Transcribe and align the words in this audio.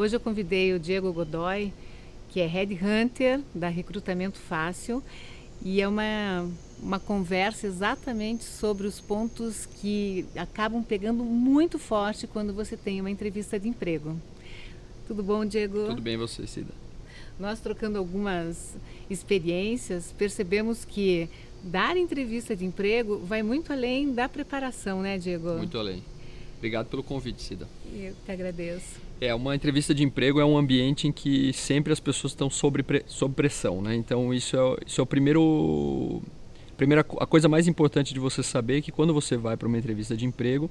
Hoje 0.00 0.16
eu 0.16 0.20
convidei 0.20 0.72
o 0.72 0.80
Diego 0.80 1.12
Godoy, 1.12 1.74
que 2.30 2.40
é 2.40 2.46
Head 2.46 2.72
Hunter 2.82 3.42
da 3.54 3.68
Recrutamento 3.68 4.38
Fácil, 4.38 5.02
e 5.62 5.78
é 5.78 5.86
uma, 5.86 6.48
uma 6.82 6.98
conversa 6.98 7.66
exatamente 7.66 8.42
sobre 8.42 8.86
os 8.86 8.98
pontos 8.98 9.66
que 9.66 10.24
acabam 10.34 10.82
pegando 10.82 11.22
muito 11.22 11.78
forte 11.78 12.26
quando 12.26 12.54
você 12.54 12.78
tem 12.78 12.98
uma 12.98 13.10
entrevista 13.10 13.60
de 13.60 13.68
emprego. 13.68 14.18
Tudo 15.06 15.22
bom, 15.22 15.44
Diego? 15.44 15.88
Tudo 15.88 16.00
bem, 16.00 16.16
você, 16.16 16.46
Cida? 16.46 16.72
Nós 17.38 17.60
trocando 17.60 17.98
algumas 17.98 18.74
experiências, 19.10 20.14
percebemos 20.16 20.82
que 20.82 21.28
dar 21.62 21.98
entrevista 21.98 22.56
de 22.56 22.64
emprego 22.64 23.18
vai 23.18 23.42
muito 23.42 23.70
além 23.70 24.14
da 24.14 24.30
preparação, 24.30 25.02
né, 25.02 25.18
Diego? 25.18 25.58
Muito 25.58 25.76
além. 25.76 26.02
Obrigado 26.56 26.86
pelo 26.86 27.02
convite, 27.02 27.42
Cida. 27.42 27.68
Eu 27.92 28.14
que 28.24 28.32
agradeço. 28.32 29.09
É, 29.20 29.34
uma 29.34 29.54
entrevista 29.54 29.94
de 29.94 30.02
emprego 30.02 30.40
é 30.40 30.44
um 30.46 30.56
ambiente 30.56 31.06
em 31.06 31.12
que 31.12 31.52
sempre 31.52 31.92
as 31.92 32.00
pessoas 32.00 32.32
estão 32.32 32.48
sob, 32.48 32.82
sob 33.06 33.34
pressão, 33.34 33.82
né? 33.82 33.94
Então 33.94 34.32
isso 34.32 34.56
é, 34.56 34.76
isso 34.86 35.00
é 35.00 35.04
o 35.04 35.06
primeiro... 35.06 36.22
Primeira, 36.74 37.02
a 37.18 37.26
coisa 37.26 37.46
mais 37.46 37.68
importante 37.68 38.14
de 38.14 38.18
você 38.18 38.42
saber 38.42 38.78
é 38.78 38.80
que 38.80 38.90
quando 38.90 39.12
você 39.12 39.36
vai 39.36 39.58
para 39.58 39.68
uma 39.68 39.76
entrevista 39.76 40.16
de 40.16 40.24
emprego, 40.24 40.70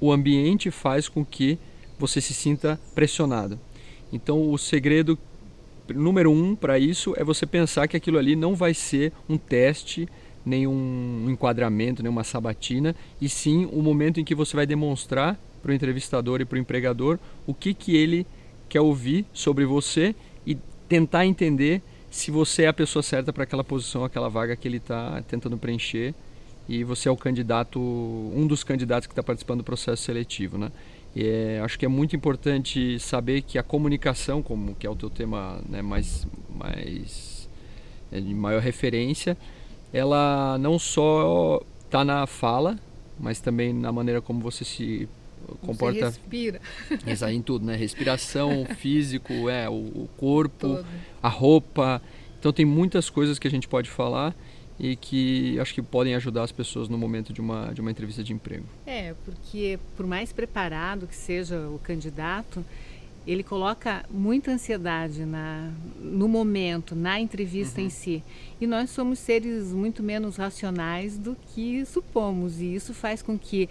o 0.00 0.12
ambiente 0.12 0.70
faz 0.70 1.08
com 1.08 1.24
que 1.24 1.58
você 1.98 2.20
se 2.20 2.32
sinta 2.32 2.80
pressionado. 2.94 3.58
Então 4.12 4.48
o 4.48 4.56
segredo 4.56 5.18
número 5.92 6.30
um 6.30 6.54
para 6.54 6.78
isso 6.78 7.14
é 7.16 7.24
você 7.24 7.44
pensar 7.46 7.88
que 7.88 7.96
aquilo 7.96 8.18
ali 8.18 8.36
não 8.36 8.54
vai 8.54 8.74
ser 8.74 9.12
um 9.28 9.36
teste, 9.36 10.08
nenhum 10.46 11.26
enquadramento, 11.28 12.00
nenhuma 12.00 12.22
sabatina, 12.22 12.94
e 13.20 13.28
sim 13.28 13.68
o 13.72 13.82
momento 13.82 14.20
em 14.20 14.24
que 14.24 14.36
você 14.36 14.54
vai 14.54 14.66
demonstrar 14.66 15.36
para 15.62 15.70
o 15.70 15.74
entrevistador 15.74 16.40
e 16.40 16.44
para 16.44 16.56
o 16.56 16.58
empregador 16.58 17.18
o 17.46 17.54
que, 17.54 17.74
que 17.74 17.96
ele 17.96 18.26
quer 18.68 18.80
ouvir 18.80 19.26
sobre 19.32 19.64
você 19.64 20.14
e 20.46 20.56
tentar 20.88 21.26
entender 21.26 21.82
se 22.10 22.30
você 22.30 22.62
é 22.62 22.68
a 22.68 22.72
pessoa 22.72 23.02
certa 23.02 23.32
para 23.32 23.44
aquela 23.44 23.64
posição, 23.64 24.04
aquela 24.04 24.28
vaga 24.28 24.56
que 24.56 24.66
ele 24.66 24.78
está 24.78 25.22
tentando 25.22 25.58
preencher 25.58 26.14
e 26.68 26.84
você 26.84 27.08
é 27.08 27.12
o 27.12 27.16
candidato, 27.16 27.80
um 27.80 28.46
dos 28.46 28.62
candidatos 28.62 29.06
que 29.06 29.12
está 29.12 29.22
participando 29.22 29.58
do 29.58 29.64
processo 29.64 30.02
seletivo, 30.02 30.58
né? 30.58 30.70
É, 31.16 31.60
acho 31.64 31.78
que 31.78 31.86
é 31.86 31.88
muito 31.88 32.14
importante 32.14 32.98
saber 33.00 33.42
que 33.42 33.58
a 33.58 33.62
comunicação, 33.62 34.42
como 34.42 34.74
que 34.74 34.86
é 34.86 34.90
o 34.90 34.94
teu 34.94 35.08
tema 35.08 35.60
né, 35.66 35.80
mais, 35.80 36.26
mais 36.54 37.48
é 38.12 38.20
de 38.20 38.34
maior 38.34 38.60
referência, 38.60 39.36
ela 39.92 40.58
não 40.58 40.78
só 40.78 41.62
está 41.84 42.04
na 42.04 42.26
fala, 42.26 42.78
mas 43.18 43.40
também 43.40 43.72
na 43.72 43.90
maneira 43.90 44.20
como 44.20 44.40
você 44.40 44.64
se 44.64 45.08
comporta. 45.56 45.98
Você 45.98 46.04
respira. 46.04 46.60
Exato, 47.06 47.32
em 47.32 47.42
tudo, 47.42 47.64
né? 47.64 47.76
Respiração, 47.76 48.66
físico, 48.76 49.48
é, 49.48 49.68
o, 49.68 49.72
o 49.72 50.08
corpo, 50.16 50.76
Todo. 50.76 50.86
a 51.22 51.28
roupa. 51.28 52.02
Então 52.38 52.52
tem 52.52 52.64
muitas 52.64 53.10
coisas 53.10 53.38
que 53.38 53.48
a 53.48 53.50
gente 53.50 53.66
pode 53.66 53.90
falar 53.90 54.34
e 54.78 54.94
que 54.94 55.58
acho 55.58 55.74
que 55.74 55.82
podem 55.82 56.14
ajudar 56.14 56.44
as 56.44 56.52
pessoas 56.52 56.88
no 56.88 56.96
momento 56.96 57.32
de 57.32 57.40
uma, 57.40 57.72
de 57.72 57.80
uma 57.80 57.90
entrevista 57.90 58.22
de 58.22 58.32
emprego. 58.32 58.64
É, 58.86 59.14
porque 59.24 59.78
por 59.96 60.06
mais 60.06 60.32
preparado 60.32 61.06
que 61.06 61.16
seja 61.16 61.68
o 61.68 61.80
candidato, 61.82 62.64
ele 63.26 63.42
coloca 63.42 64.06
muita 64.10 64.50
ansiedade 64.50 65.26
na, 65.26 65.70
no 66.00 66.26
momento, 66.26 66.94
na 66.94 67.20
entrevista 67.20 67.78
uhum. 67.78 67.86
em 67.86 67.90
si. 67.90 68.22
E 68.58 68.66
nós 68.66 68.88
somos 68.88 69.18
seres 69.18 69.72
muito 69.72 70.02
menos 70.02 70.36
racionais 70.36 71.18
do 71.18 71.36
que 71.52 71.84
supomos, 71.84 72.60
e 72.60 72.74
isso 72.74 72.94
faz 72.94 73.20
com 73.20 73.38
que 73.38 73.68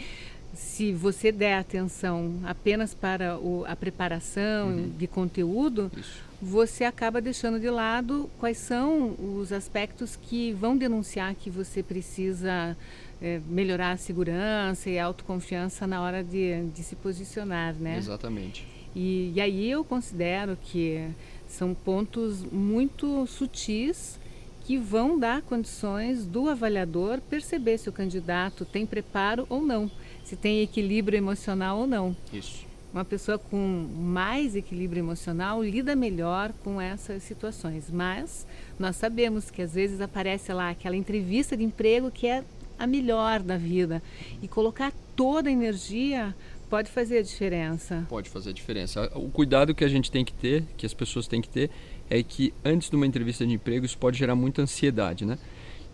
se 0.58 0.92
você 0.92 1.32
der 1.32 1.60
atenção 1.60 2.40
apenas 2.44 2.94
para 2.94 3.38
o, 3.38 3.64
a 3.68 3.76
preparação 3.76 4.70
uhum. 4.70 4.90
de 4.98 5.06
conteúdo, 5.06 5.92
Isso. 5.96 6.24
você 6.42 6.84
acaba 6.84 7.22
deixando 7.22 7.60
de 7.60 7.70
lado 7.70 8.28
quais 8.40 8.58
são 8.58 9.16
os 9.20 9.52
aspectos 9.52 10.16
que 10.16 10.52
vão 10.54 10.76
denunciar 10.76 11.36
que 11.36 11.52
você 11.52 11.84
precisa 11.84 12.76
é, 13.22 13.40
melhorar 13.48 13.92
a 13.92 13.98
segurança 13.98 14.90
e 14.90 14.98
a 14.98 15.06
autoconfiança 15.06 15.86
na 15.86 16.02
hora 16.02 16.24
de, 16.24 16.64
de 16.74 16.84
se 16.84 16.96
posicionar, 16.96 17.76
né? 17.76 17.96
Exatamente. 17.98 18.68
E, 18.96 19.32
e 19.36 19.40
aí 19.40 19.70
eu 19.70 19.84
considero 19.84 20.58
que 20.64 21.08
são 21.48 21.76
pontos 21.76 22.44
muito 22.44 23.28
sutis 23.28 24.20
que 24.66 24.76
vão 24.76 25.20
dar 25.20 25.44
condições 25.44 26.26
do 26.26 26.50
avaliador 26.50 27.22
perceber 27.22 27.78
se 27.78 27.90
o 27.90 27.94
candidato 27.94 28.66
tem 28.66 28.88
preparo 28.88 29.46
ou 29.50 29.62
não 29.62 29.90
se 30.28 30.36
tem 30.36 30.62
equilíbrio 30.62 31.18
emocional 31.18 31.80
ou 31.80 31.88
não. 31.88 32.14
Isso. 32.34 32.66
Uma 32.92 33.06
pessoa 33.06 33.40
com 33.40 33.58
mais 33.58 34.58
equilíbrio 34.58 35.00
emocional 35.00 35.64
lida 35.64 35.96
melhor 35.96 36.52
com 36.66 36.82
essas 36.82 37.24
situações. 37.24 37.90
Mas 37.90 38.46
nós 38.78 38.98
sabemos 38.98 39.50
que 39.50 39.62
às 39.62 39.74
vezes 39.74 40.02
aparece 40.02 40.52
lá 40.52 40.70
aquela 40.70 40.98
entrevista 40.98 41.56
de 41.56 41.64
emprego 41.64 42.12
que 42.12 42.28
é 42.28 42.44
a 42.78 42.86
melhor 42.86 43.42
da 43.42 43.58
vida. 43.58 44.04
E 44.42 44.50
colocar 44.50 44.92
toda 45.16 45.48
a 45.48 45.52
energia 45.52 46.36
pode 46.70 46.92
fazer 46.92 47.20
a 47.20 47.22
diferença. 47.22 48.06
Pode 48.10 48.30
fazer 48.30 48.50
a 48.50 48.54
diferença. 48.54 49.10
O 49.16 49.30
cuidado 49.30 49.74
que 49.74 49.86
a 49.86 49.88
gente 49.88 50.12
tem 50.12 50.26
que 50.26 50.34
ter, 50.34 50.66
que 50.76 50.86
as 50.86 50.94
pessoas 50.94 51.26
têm 51.26 51.42
que 51.42 51.48
ter, 51.48 51.70
é 52.10 52.22
que 52.22 52.54
antes 52.66 52.90
de 52.90 52.98
uma 52.98 53.08
entrevista 53.08 53.48
de 53.48 53.54
emprego 53.54 53.86
isso 53.86 53.98
pode 53.98 54.18
gerar 54.18 54.36
muita 54.36 54.62
ansiedade, 54.62 55.26
né? 55.26 55.40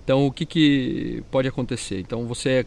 Então, 0.03 0.27
o 0.27 0.31
que, 0.31 0.45
que 0.45 1.23
pode 1.31 1.47
acontecer? 1.47 1.99
Então, 2.01 2.27
você 2.27 2.65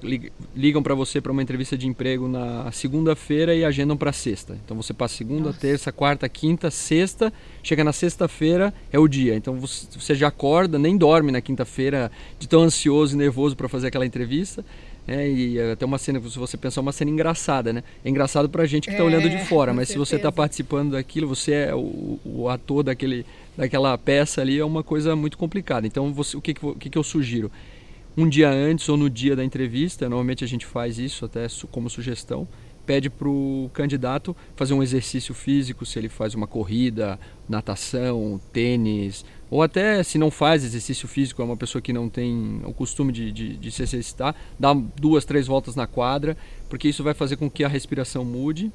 ligam 0.54 0.82
para 0.82 0.94
você 0.94 1.20
para 1.20 1.30
uma 1.30 1.42
entrevista 1.42 1.76
de 1.76 1.86
emprego 1.86 2.26
na 2.26 2.72
segunda-feira 2.72 3.54
e 3.54 3.62
agendam 3.62 3.94
para 3.94 4.10
sexta. 4.10 4.58
Então, 4.64 4.74
você 4.74 4.94
passa 4.94 5.16
segunda, 5.16 5.48
Nossa. 5.48 5.60
terça, 5.60 5.92
quarta, 5.92 6.26
quinta, 6.30 6.70
sexta, 6.70 7.30
chega 7.62 7.84
na 7.84 7.92
sexta-feira 7.92 8.72
é 8.91 8.98
o 8.98 9.06
dia. 9.06 9.34
Então, 9.34 9.60
você 9.60 10.14
já 10.14 10.28
acorda, 10.28 10.78
nem 10.78 10.96
dorme 10.96 11.30
na 11.30 11.42
quinta-feira 11.42 12.10
de 12.38 12.48
tão 12.48 12.62
ansioso 12.62 13.14
e 13.14 13.19
nervoso 13.19 13.54
para 13.54 13.69
fazer 13.69 13.88
aquela 13.88 14.06
entrevista. 14.06 14.64
É, 15.06 15.28
e 15.28 15.60
até 15.60 15.84
uma 15.84 15.98
cena, 15.98 16.20
se 16.20 16.38
você 16.38 16.56
pensar, 16.56 16.80
uma 16.80 16.91
cena 16.91 17.10
engraçada, 17.10 17.72
né? 17.72 17.84
É 18.04 18.08
engraçado 18.08 18.48
para 18.48 18.64
a 18.64 18.66
gente 18.66 18.86
que 18.86 18.91
está 18.91 19.04
é, 19.04 19.06
olhando 19.06 19.28
de 19.28 19.38
fora, 19.44 19.72
mas 19.72 19.88
certeza. 19.88 20.04
se 20.04 20.10
você 20.10 20.16
está 20.16 20.32
participando 20.32 20.92
daquilo, 20.92 21.28
você 21.28 21.52
é 21.52 21.75
o, 21.75 22.19
o 22.25 22.48
ator 22.48 22.82
daquele 22.82 23.25
daquela 23.56 23.97
peça 23.97 24.41
ali 24.41 24.59
é 24.59 24.65
uma 24.65 24.83
coisa 24.83 25.17
muito 25.17 25.39
complicada. 25.39 25.87
Então, 25.87 26.12
você, 26.12 26.37
o 26.37 26.41
que, 26.41 26.55
que, 26.55 26.91
que 26.91 26.99
eu 26.99 27.03
sugiro? 27.03 27.50
Um 28.17 28.28
dia 28.28 28.50
antes 28.50 28.89
ou 28.89 28.97
no 28.97 29.11
dia 29.11 29.37
da 29.37 29.44
entrevista, 29.44 30.09
normalmente 30.09 30.43
a 30.44 30.49
gente 30.49 30.65
faz 30.65 30.99
isso 30.99 31.25
até 31.25 31.47
como 31.71 31.91
sugestão, 31.91 32.49
pede 32.87 33.11
para 33.11 33.28
o 33.28 33.69
candidato 33.75 34.34
fazer 34.55 34.72
um 34.72 34.83
exercício 34.83 35.34
físico, 35.34 35.84
se 35.84 35.99
ele 35.99 36.09
faz 36.09 36.34
uma 36.34 36.47
corrida, 36.47 37.19
natação, 37.49 38.41
tênis, 38.53 39.25
ou 39.50 39.62
até 39.62 40.03
se 40.03 40.17
não 40.17 40.31
faz 40.31 40.65
exercício 40.65 41.06
físico, 41.09 41.43
é 41.43 41.44
uma 41.44 41.56
pessoa 41.56 41.83
que 41.83 41.93
não 41.93 42.09
tem 42.09 42.61
o 42.65 42.73
costume 42.73 43.12
de, 43.12 43.33
de, 43.33 43.56
de 43.56 43.71
se 43.71 43.83
exercitar, 43.83 44.34
dá 44.59 44.73
duas, 44.73 45.25
três 45.25 45.47
voltas 45.47 45.75
na 45.75 45.87
quadra, 45.87 46.37
porque 46.71 46.88
isso 46.88 47.03
vai 47.03 47.12
fazer 47.12 47.37
com 47.37 47.50
que 47.50 47.65
a 47.65 47.69
respiração 47.69 48.25
mude, 48.25 48.73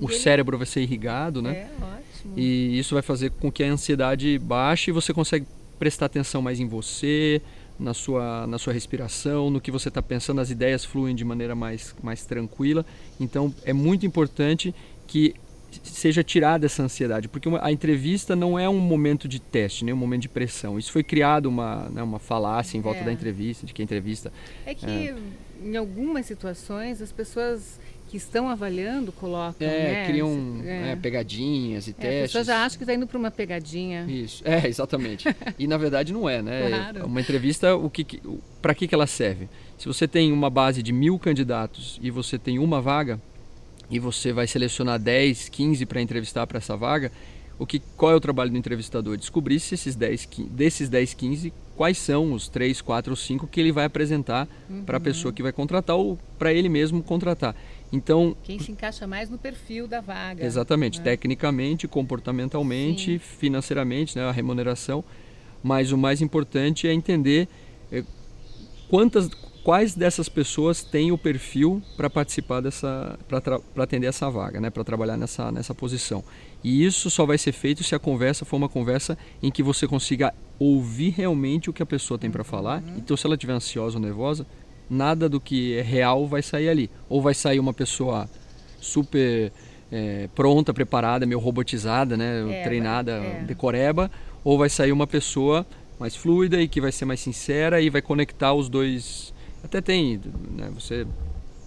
o 0.00 0.10
ele... 0.10 0.18
cérebro 0.18 0.56
vai 0.56 0.66
ser 0.66 0.82
irrigado, 0.82 1.42
né? 1.42 1.52
É, 1.52 1.70
ótimo. 1.82 2.34
E 2.36 2.78
isso 2.78 2.94
vai 2.94 3.02
fazer 3.02 3.30
com 3.30 3.50
que 3.50 3.62
a 3.62 3.66
ansiedade 3.66 4.38
baixe 4.38 4.90
e 4.90 4.92
você 4.92 5.12
consegue 5.12 5.46
prestar 5.78 6.06
atenção 6.06 6.42
mais 6.42 6.60
em 6.60 6.66
você, 6.66 7.40
na 7.78 7.94
sua, 7.94 8.46
na 8.46 8.58
sua 8.58 8.72
respiração, 8.72 9.50
no 9.50 9.60
que 9.60 9.70
você 9.70 9.88
está 9.88 10.02
pensando, 10.02 10.40
as 10.40 10.50
ideias 10.50 10.84
fluem 10.84 11.14
de 11.14 11.24
maneira 11.24 11.54
mais, 11.54 11.94
mais 12.02 12.24
tranquila. 12.24 12.84
Então 13.18 13.54
é 13.64 13.72
muito 13.72 14.04
importante 14.04 14.74
que 15.06 15.34
seja 15.82 16.22
tirada 16.22 16.66
essa 16.66 16.82
ansiedade, 16.82 17.28
porque 17.28 17.48
a 17.60 17.72
entrevista 17.72 18.34
não 18.34 18.58
é 18.58 18.68
um 18.68 18.78
momento 18.78 19.28
de 19.28 19.40
teste, 19.40 19.84
nem 19.84 19.94
um 19.94 19.96
momento 19.96 20.22
de 20.22 20.28
pressão. 20.28 20.78
Isso 20.78 20.92
foi 20.92 21.02
criado 21.02 21.46
uma, 21.46 21.88
né, 21.90 22.02
uma 22.02 22.18
falácia 22.18 22.76
em 22.76 22.80
volta 22.80 23.00
é. 23.00 23.04
da 23.04 23.12
entrevista, 23.12 23.66
de 23.66 23.72
que 23.72 23.80
a 23.80 23.84
entrevista. 23.84 24.32
É 24.66 24.74
que 24.74 24.86
é... 24.86 25.14
em 25.62 25.76
algumas 25.76 26.26
situações 26.26 27.00
as 27.00 27.12
pessoas 27.12 27.78
que 28.10 28.16
estão 28.16 28.48
avaliando 28.48 29.12
colocam, 29.12 29.68
é, 29.68 29.92
né? 29.92 30.06
criam 30.06 30.60
é. 30.64 30.90
É, 30.90 30.96
pegadinhas 30.96 31.86
e 31.86 31.90
é, 31.90 31.92
testes. 31.92 32.18
A 32.18 32.22
pessoa 32.22 32.44
já 32.44 32.64
acha 32.64 32.76
que 32.76 32.82
está 32.82 32.92
indo 32.92 33.06
para 33.06 33.16
uma 33.16 33.30
pegadinha. 33.30 34.04
Isso, 34.08 34.42
é, 34.44 34.66
exatamente. 34.66 35.28
e 35.56 35.66
na 35.68 35.76
verdade 35.76 36.12
não 36.12 36.28
é, 36.28 36.42
né? 36.42 36.68
Claro. 36.90 37.06
Uma 37.06 37.20
entrevista, 37.20 37.76
o 37.76 37.88
que, 37.88 38.20
para 38.60 38.74
que, 38.74 38.88
que 38.88 38.94
ela 38.94 39.06
serve? 39.06 39.48
Se 39.78 39.86
você 39.86 40.08
tem 40.08 40.32
uma 40.32 40.50
base 40.50 40.82
de 40.82 40.92
mil 40.92 41.18
candidatos 41.18 41.98
e 42.02 42.10
você 42.10 42.36
tem 42.36 42.58
uma 42.58 42.80
vaga, 42.80 43.20
e 43.90 43.98
você 43.98 44.32
vai 44.32 44.46
selecionar 44.46 44.98
10, 44.98 45.48
15 45.48 45.86
para 45.86 46.00
entrevistar 46.00 46.46
para 46.46 46.58
essa 46.58 46.76
vaga, 46.76 47.10
o 47.58 47.66
que, 47.66 47.80
qual 47.96 48.12
é 48.12 48.14
o 48.14 48.20
trabalho 48.20 48.50
do 48.50 48.56
entrevistador? 48.56 49.16
Descobrir 49.18 49.60
se 49.60 49.74
esses 49.74 49.94
10, 49.94 50.28
desses 50.50 50.88
10, 50.88 51.12
15, 51.12 51.52
quais 51.76 51.98
são 51.98 52.32
os 52.32 52.48
3, 52.48 52.80
4 52.80 53.12
ou 53.12 53.16
5 53.16 53.46
que 53.46 53.60
ele 53.60 53.72
vai 53.72 53.84
apresentar 53.84 54.48
uhum. 54.68 54.84
para 54.84 54.96
a 54.96 55.00
pessoa 55.00 55.32
que 55.32 55.42
vai 55.42 55.52
contratar 55.52 55.96
ou 55.96 56.18
para 56.38 56.54
ele 56.54 56.68
mesmo 56.68 57.02
contratar. 57.02 57.54
Então, 57.92 58.36
quem 58.42 58.58
se 58.58 58.70
encaixa 58.70 59.06
mais 59.06 59.28
no 59.28 59.36
perfil 59.36 59.88
da 59.88 60.00
vaga. 60.00 60.44
Exatamente, 60.44 60.98
né? 60.98 61.04
tecnicamente, 61.04 61.88
comportamentalmente, 61.88 63.12
Sim. 63.12 63.18
financeiramente, 63.18 64.16
né, 64.16 64.24
a 64.24 64.32
remuneração, 64.32 65.04
mas 65.62 65.90
o 65.90 65.98
mais 65.98 66.22
importante 66.22 66.86
é 66.86 66.92
entender 66.92 67.48
eh, 67.90 68.04
quantas 68.88 69.28
quais 69.62 69.94
dessas 69.94 70.28
pessoas 70.28 70.82
têm 70.82 71.12
o 71.12 71.18
perfil 71.18 71.82
para 71.96 72.08
participar 72.08 72.60
dessa, 72.60 73.18
para 73.28 73.60
atender 73.82 74.06
essa 74.06 74.30
vaga, 74.30 74.60
né, 74.60 74.70
para 74.70 74.82
trabalhar 74.84 75.16
nessa, 75.16 75.52
nessa 75.52 75.74
posição. 75.74 76.24
E 76.62 76.84
isso 76.84 77.10
só 77.10 77.26
vai 77.26 77.38
ser 77.38 77.52
feito 77.52 77.84
se 77.84 77.94
a 77.94 77.98
conversa 77.98 78.44
for 78.44 78.56
uma 78.56 78.68
conversa 78.68 79.18
em 79.42 79.50
que 79.50 79.62
você 79.62 79.86
consiga 79.86 80.34
ouvir 80.58 81.10
realmente 81.10 81.70
o 81.70 81.72
que 81.72 81.82
a 81.82 81.86
pessoa 81.86 82.18
tem 82.18 82.30
para 82.30 82.44
falar. 82.44 82.82
Uhum. 82.82 82.98
Então, 82.98 83.16
se 83.16 83.26
ela 83.26 83.34
estiver 83.34 83.52
ansiosa 83.52 83.98
ou 83.98 84.02
nervosa, 84.02 84.46
nada 84.90 85.28
do 85.28 85.40
que 85.40 85.78
é 85.78 85.82
real 85.82 86.26
vai 86.26 86.42
sair 86.42 86.68
ali. 86.68 86.90
Ou 87.08 87.22
vai 87.22 87.32
sair 87.32 87.60
uma 87.60 87.72
pessoa 87.72 88.28
super 88.80 89.52
é, 89.90 90.28
pronta, 90.34 90.74
preparada, 90.74 91.24
meio 91.24 91.38
robotizada, 91.38 92.16
né, 92.16 92.60
é, 92.60 92.62
treinada, 92.62 93.12
é. 93.12 93.44
decoreba, 93.46 94.10
ou 94.42 94.58
vai 94.58 94.68
sair 94.68 94.92
uma 94.92 95.06
pessoa 95.06 95.66
mais 95.98 96.16
fluida 96.16 96.60
e 96.60 96.66
que 96.66 96.80
vai 96.80 96.90
ser 96.90 97.04
mais 97.04 97.20
sincera 97.20 97.80
e 97.80 97.90
vai 97.90 98.02
conectar 98.02 98.52
os 98.52 98.68
dois. 98.68 99.32
Até 99.62 99.80
tem, 99.80 100.20
né, 100.56 100.70
você 100.74 101.06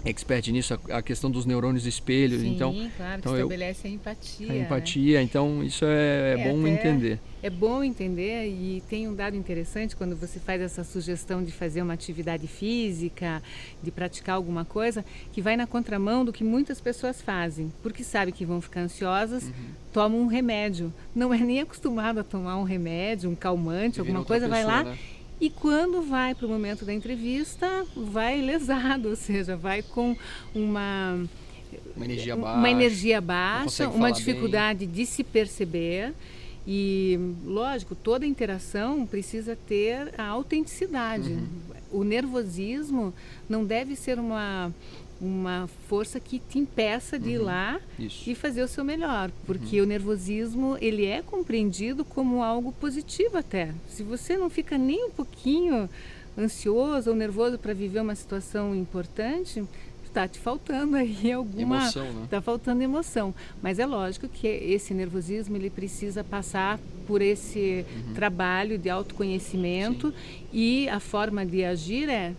expert 0.06 0.48
nisso, 0.52 0.78
a, 0.90 1.02
questão 1.02 1.32
dos 1.32 1.46
neurônios 1.46 1.86
espelho. 1.86 2.40
Sim, 2.40 2.56
então, 2.56 2.74
claro, 2.98 3.20
então 3.20 3.34
que 3.34 3.40
estabelece 3.40 3.88
eu, 3.88 3.92
a 3.92 3.94
empatia. 3.94 4.52
A 4.52 4.56
empatia, 4.56 5.18
né? 5.20 5.24
então 5.24 5.64
isso 5.64 5.86
é, 5.86 6.36
é, 6.36 6.42
é 6.42 6.52
bom 6.52 6.68
entender. 6.68 7.20
É 7.42 7.50
bom 7.50 7.84
entender 7.84 8.48
e 8.48 8.82
tem 8.90 9.08
um 9.08 9.16
dado 9.16 9.36
interessante 9.36 9.96
quando 9.96 10.16
você 10.16 10.40
faz 10.40 10.62
essa 10.62 10.84
sugestão 10.84 11.44
de 11.44 11.52
fazer 11.52 11.82
uma 11.82 11.94
atividade 11.94 12.48
física, 12.48 13.42
de 13.82 13.92
praticar 13.92 14.36
alguma 14.36 14.64
coisa, 14.64 15.04
que 15.32 15.42
vai 15.42 15.58
na 15.58 15.68
contramão 15.68 16.24
do 16.24 16.32
que 16.32 16.44
muitas 16.44 16.80
pessoas 16.80 17.22
fazem, 17.22 17.72
porque 17.82 18.04
sabe 18.04 18.32
que 18.32 18.46
vão 18.46 18.62
ficar 18.62 18.82
ansiosas, 18.82 19.44
uhum. 19.44 19.52
tomam 19.92 20.22
um 20.22 20.28
remédio. 20.28 20.94
Não 21.14 21.34
é 21.34 21.38
nem 21.38 21.60
acostumado 21.62 22.20
a 22.20 22.24
tomar 22.24 22.58
um 22.58 22.64
remédio, 22.64 23.30
um 23.30 23.36
calmante, 23.36 24.00
alguma 24.00 24.24
coisa, 24.24 24.48
pessoa, 24.48 24.64
vai 24.66 24.84
lá 24.84 24.84
né? 24.84 24.98
E 25.44 25.50
quando 25.50 26.02
vai 26.02 26.34
para 26.34 26.46
o 26.46 26.50
momento 26.50 26.86
da 26.86 26.94
entrevista, 26.94 27.86
vai 27.98 28.40
lesado, 28.40 29.10
ou 29.12 29.16
seja, 29.18 29.58
vai 29.58 29.82
com 29.82 30.16
uma 30.56 31.22
uma 31.98 32.06
energia 32.06 32.34
baixa, 32.34 32.58
uma, 32.58 32.70
energia 32.70 33.20
baixa, 33.20 33.90
uma 33.90 34.10
dificuldade 34.10 34.86
bem. 34.86 34.96
de 34.96 35.06
se 35.06 35.22
perceber. 35.22 36.14
E, 36.66 37.20
lógico, 37.44 37.94
toda 37.94 38.26
interação 38.26 39.06
precisa 39.06 39.58
ter 39.68 40.18
a 40.18 40.28
autenticidade. 40.28 41.34
Uhum. 41.34 41.48
O 41.92 42.04
nervosismo 42.06 43.14
não 43.50 43.66
deve 43.66 43.98
ser 43.98 44.18
uma 44.18 44.72
uma 45.20 45.70
força 45.88 46.20
que 46.20 46.40
te 46.40 46.60
impeça 46.60 47.18
de 47.18 47.30
uhum. 47.30 47.36
ir 47.36 47.38
lá 47.38 47.80
Isso. 47.98 48.30
e 48.30 48.36
fazer 48.36 48.64
o 48.64 48.68
seu 48.68 48.84
melhor, 48.84 49.32
porque 49.46 49.80
uhum. 49.80 49.86
o 49.86 49.90
nervosismo 49.90 50.78
ele 50.82 51.06
é 51.06 51.22
compreendido 51.22 52.04
como 52.04 52.44
algo 52.44 52.72
positivo 52.74 53.38
até. 53.38 53.74
Se 53.88 54.04
você 54.04 54.38
não 54.38 54.50
fica 54.50 54.78
nem 54.78 55.06
um 55.06 55.12
pouquinho 55.12 55.90
ansioso 56.38 57.10
ou 57.10 57.16
nervoso 57.16 57.58
para 57.58 57.74
viver 57.74 58.02
uma 58.02 58.16
situação 58.16 58.76
importante, 58.76 59.64
está 60.14 60.28
te 60.28 60.40
faltando 60.40 60.96
aí 60.96 61.32
alguma 61.34 61.78
emoção, 61.78 62.14
né? 62.14 62.24
Está 62.26 62.42
faltando 62.42 62.84
emoção, 62.84 63.34
mas 63.62 63.80
é 63.80 63.86
lógico 63.86 64.28
que 64.28 64.48
esse 64.48 64.94
nervosismo 64.94 65.56
ele 65.56 65.70
precisa 65.70 66.24
passar 66.24 66.80
por 67.08 67.22
esse 67.22 67.86
uhum. 67.90 68.14
trabalho 68.14 68.78
de 68.78 68.90
autoconhecimento 68.90 70.12
Sim. 70.12 70.48
e 70.54 70.90
a 70.90 71.00
forma 71.00 71.46
de 71.46 71.64
agir 71.66 72.10
é 72.10 72.34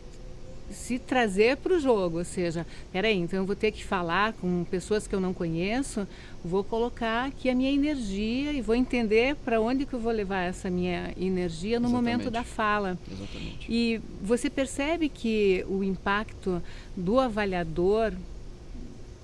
se 0.75 0.99
trazer 0.99 1.57
para 1.57 1.75
o 1.75 1.81
jogo, 1.81 2.19
ou 2.19 2.25
seja, 2.25 2.67
peraí, 2.93 3.17
então 3.17 3.39
eu 3.39 3.47
vou 3.47 3.57
ter 3.57 3.73
que 3.73 3.85
falar 3.85 4.33
com 4.35 4.65
pessoas 4.65 5.07
que 5.07 5.15
eu 5.15 5.21
não 5.21 5.33
conheço, 5.33 6.07
vou 6.45 6.63
colocar 6.63 7.27
aqui 7.27 7.49
a 7.49 7.55
minha 7.55 7.71
energia 7.71 8.53
e 8.53 8.61
vou 8.61 8.75
entender 8.75 9.37
para 9.37 9.61
onde 9.61 9.87
que 9.87 9.95
eu 9.95 10.01
vou 10.01 10.13
levar 10.13 10.43
essa 10.43 10.69
minha 10.69 11.13
energia 11.17 11.81
no 11.81 11.87
Exatamente. 11.87 12.13
momento 12.13 12.31
da 12.31 12.45
fala. 12.45 12.99
Exatamente. 13.11 13.67
E 13.73 14.01
você 14.21 14.51
percebe 14.51 15.09
que 15.09 15.65
o 15.69 15.83
impacto 15.83 16.63
do 16.97 17.19
avaliador 17.19 18.13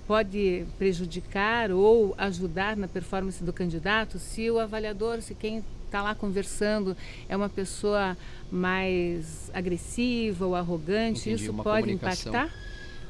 pode 0.07 0.65
prejudicar 0.77 1.71
ou 1.71 2.13
ajudar 2.17 2.75
na 2.75 2.87
performance 2.87 3.43
do 3.43 3.53
candidato 3.53 4.19
se 4.19 4.49
o 4.49 4.59
avaliador, 4.59 5.21
se 5.21 5.33
quem 5.33 5.63
está 5.91 6.01
lá 6.01 6.15
conversando 6.15 6.95
é 7.27 7.35
uma 7.35 7.49
pessoa 7.49 8.17
mais 8.49 9.51
agressiva 9.53 10.45
ou 10.45 10.55
arrogante, 10.55 11.29
Entendi, 11.29 11.43
isso 11.43 11.53
pode 11.53 11.91
impactar? 11.91 12.49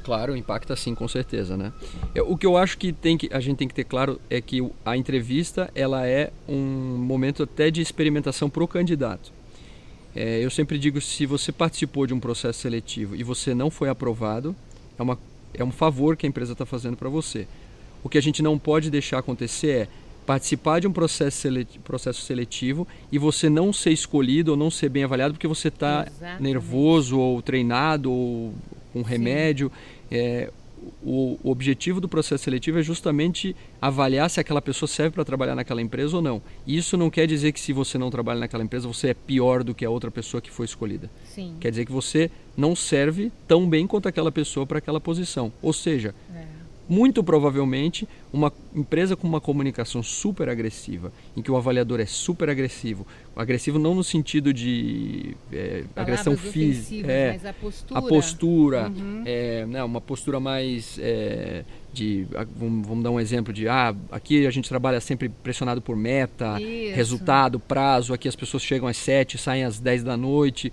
Claro, 0.02 0.36
impacta 0.36 0.74
sim, 0.74 0.96
com 0.96 1.06
certeza, 1.06 1.56
né? 1.56 1.72
O 2.26 2.36
que 2.36 2.44
eu 2.44 2.56
acho 2.56 2.76
que, 2.76 2.92
tem 2.92 3.16
que 3.16 3.32
a 3.32 3.38
gente 3.38 3.58
tem 3.58 3.68
que 3.68 3.74
ter 3.74 3.84
claro 3.84 4.20
é 4.28 4.40
que 4.40 4.58
a 4.84 4.96
entrevista 4.96 5.70
ela 5.76 6.04
é 6.04 6.32
um 6.48 6.96
momento 6.98 7.44
até 7.44 7.70
de 7.70 7.80
experimentação 7.80 8.50
para 8.50 8.64
o 8.64 8.68
candidato. 8.68 9.32
É, 10.14 10.44
eu 10.44 10.50
sempre 10.50 10.76
digo, 10.76 11.00
se 11.00 11.24
você 11.24 11.52
participou 11.52 12.04
de 12.04 12.12
um 12.12 12.18
processo 12.18 12.58
seletivo 12.58 13.14
e 13.14 13.22
você 13.22 13.54
não 13.54 13.70
foi 13.70 13.88
aprovado, 13.88 14.56
é, 14.98 15.02
uma, 15.02 15.16
é 15.54 15.62
um 15.62 15.70
favor 15.70 16.16
que 16.16 16.26
a 16.26 16.28
empresa 16.28 16.52
está 16.52 16.66
fazendo 16.66 16.96
para 16.96 17.08
você. 17.08 17.46
O 18.02 18.08
que 18.08 18.18
a 18.18 18.20
gente 18.20 18.42
não 18.42 18.58
pode 18.58 18.90
deixar 18.90 19.18
acontecer 19.18 19.70
é 19.70 19.88
participar 20.26 20.80
de 20.80 20.86
um 20.86 20.92
processo 20.92 21.38
seletivo, 21.38 21.82
processo 21.84 22.22
seletivo 22.22 22.86
e 23.10 23.18
você 23.18 23.48
não 23.48 23.72
ser 23.72 23.90
escolhido 23.90 24.52
ou 24.52 24.56
não 24.56 24.70
ser 24.70 24.88
bem 24.88 25.04
avaliado 25.04 25.34
porque 25.34 25.48
você 25.48 25.68
está 25.68 26.06
nervoso 26.38 27.18
ou 27.18 27.42
treinado 27.42 28.10
ou 28.10 28.54
com 28.92 29.02
remédio. 29.02 29.70
É, 30.10 30.50
o, 31.02 31.38
o, 31.42 31.50
objetivo 31.50 32.00
do 32.00 32.08
processo 32.08 32.44
seletivo 32.44 32.78
é 32.78 32.82
justamente 32.82 33.54
avaliar 33.80 34.28
se 34.28 34.40
aquela 34.40 34.60
pessoa 34.60 34.88
serve 34.88 35.14
para 35.14 35.24
trabalhar 35.24 35.54
naquela 35.54 35.80
empresa 35.80 36.16
ou 36.16 36.22
não. 36.22 36.42
Isso 36.66 36.96
não 36.96 37.10
quer 37.10 37.26
dizer 37.26 37.52
que 37.52 37.60
se 37.60 37.72
você 37.72 37.96
não 37.98 38.10
trabalha 38.10 38.40
naquela 38.40 38.64
empresa 38.64 38.88
você 38.88 39.08
é 39.08 39.14
pior 39.14 39.62
do 39.62 39.74
que 39.74 39.84
a 39.84 39.90
outra 39.90 40.10
pessoa 40.10 40.40
que 40.40 40.50
foi 40.50 40.66
escolhida. 40.66 41.10
Sim. 41.24 41.56
Quer 41.60 41.70
dizer 41.70 41.86
que 41.86 41.92
você 41.92 42.30
não 42.56 42.74
serve 42.74 43.30
tão 43.46 43.68
bem 43.68 43.86
quanto 43.86 44.08
aquela 44.08 44.32
pessoa 44.32 44.66
para 44.66 44.78
aquela 44.78 45.00
posição. 45.00 45.52
Ou 45.62 45.72
seja, 45.72 46.14
é 46.34 46.61
muito 46.88 47.22
provavelmente 47.22 48.08
uma 48.32 48.52
empresa 48.74 49.14
com 49.16 49.26
uma 49.26 49.40
comunicação 49.40 50.02
super 50.02 50.48
agressiva, 50.48 51.12
em 51.36 51.42
que 51.42 51.50
o 51.50 51.56
avaliador 51.56 52.00
é 52.00 52.06
super 52.06 52.48
agressivo, 52.48 53.06
agressivo 53.36 53.78
não 53.78 53.94
no 53.94 54.04
sentido 54.04 54.52
de 54.52 55.36
é, 55.52 55.84
agressão 55.94 56.36
física, 56.36 57.10
é, 57.10 57.32
mas 57.32 57.46
a 57.46 57.52
postura, 57.52 57.98
a 57.98 58.02
postura 58.02 58.88
uhum. 58.88 59.22
é, 59.24 59.66
né, 59.66 59.84
uma 59.84 60.00
postura 60.00 60.40
mais 60.40 60.98
é, 61.00 61.64
de 61.92 62.26
vamos, 62.56 62.86
vamos, 62.86 63.04
dar 63.04 63.10
um 63.10 63.20
exemplo 63.20 63.52
de 63.52 63.68
ah 63.68 63.94
aqui 64.10 64.46
a 64.46 64.50
gente 64.50 64.68
trabalha 64.68 65.00
sempre 65.00 65.28
pressionado 65.28 65.82
por 65.82 65.94
meta, 65.94 66.60
Isso. 66.60 66.96
resultado, 66.96 67.60
prazo, 67.60 68.14
aqui 68.14 68.28
as 68.28 68.36
pessoas 68.36 68.62
chegam 68.62 68.88
às 68.88 68.96
7, 68.96 69.36
saem 69.36 69.64
às 69.64 69.78
10 69.78 70.02
da 70.02 70.16
noite, 70.16 70.72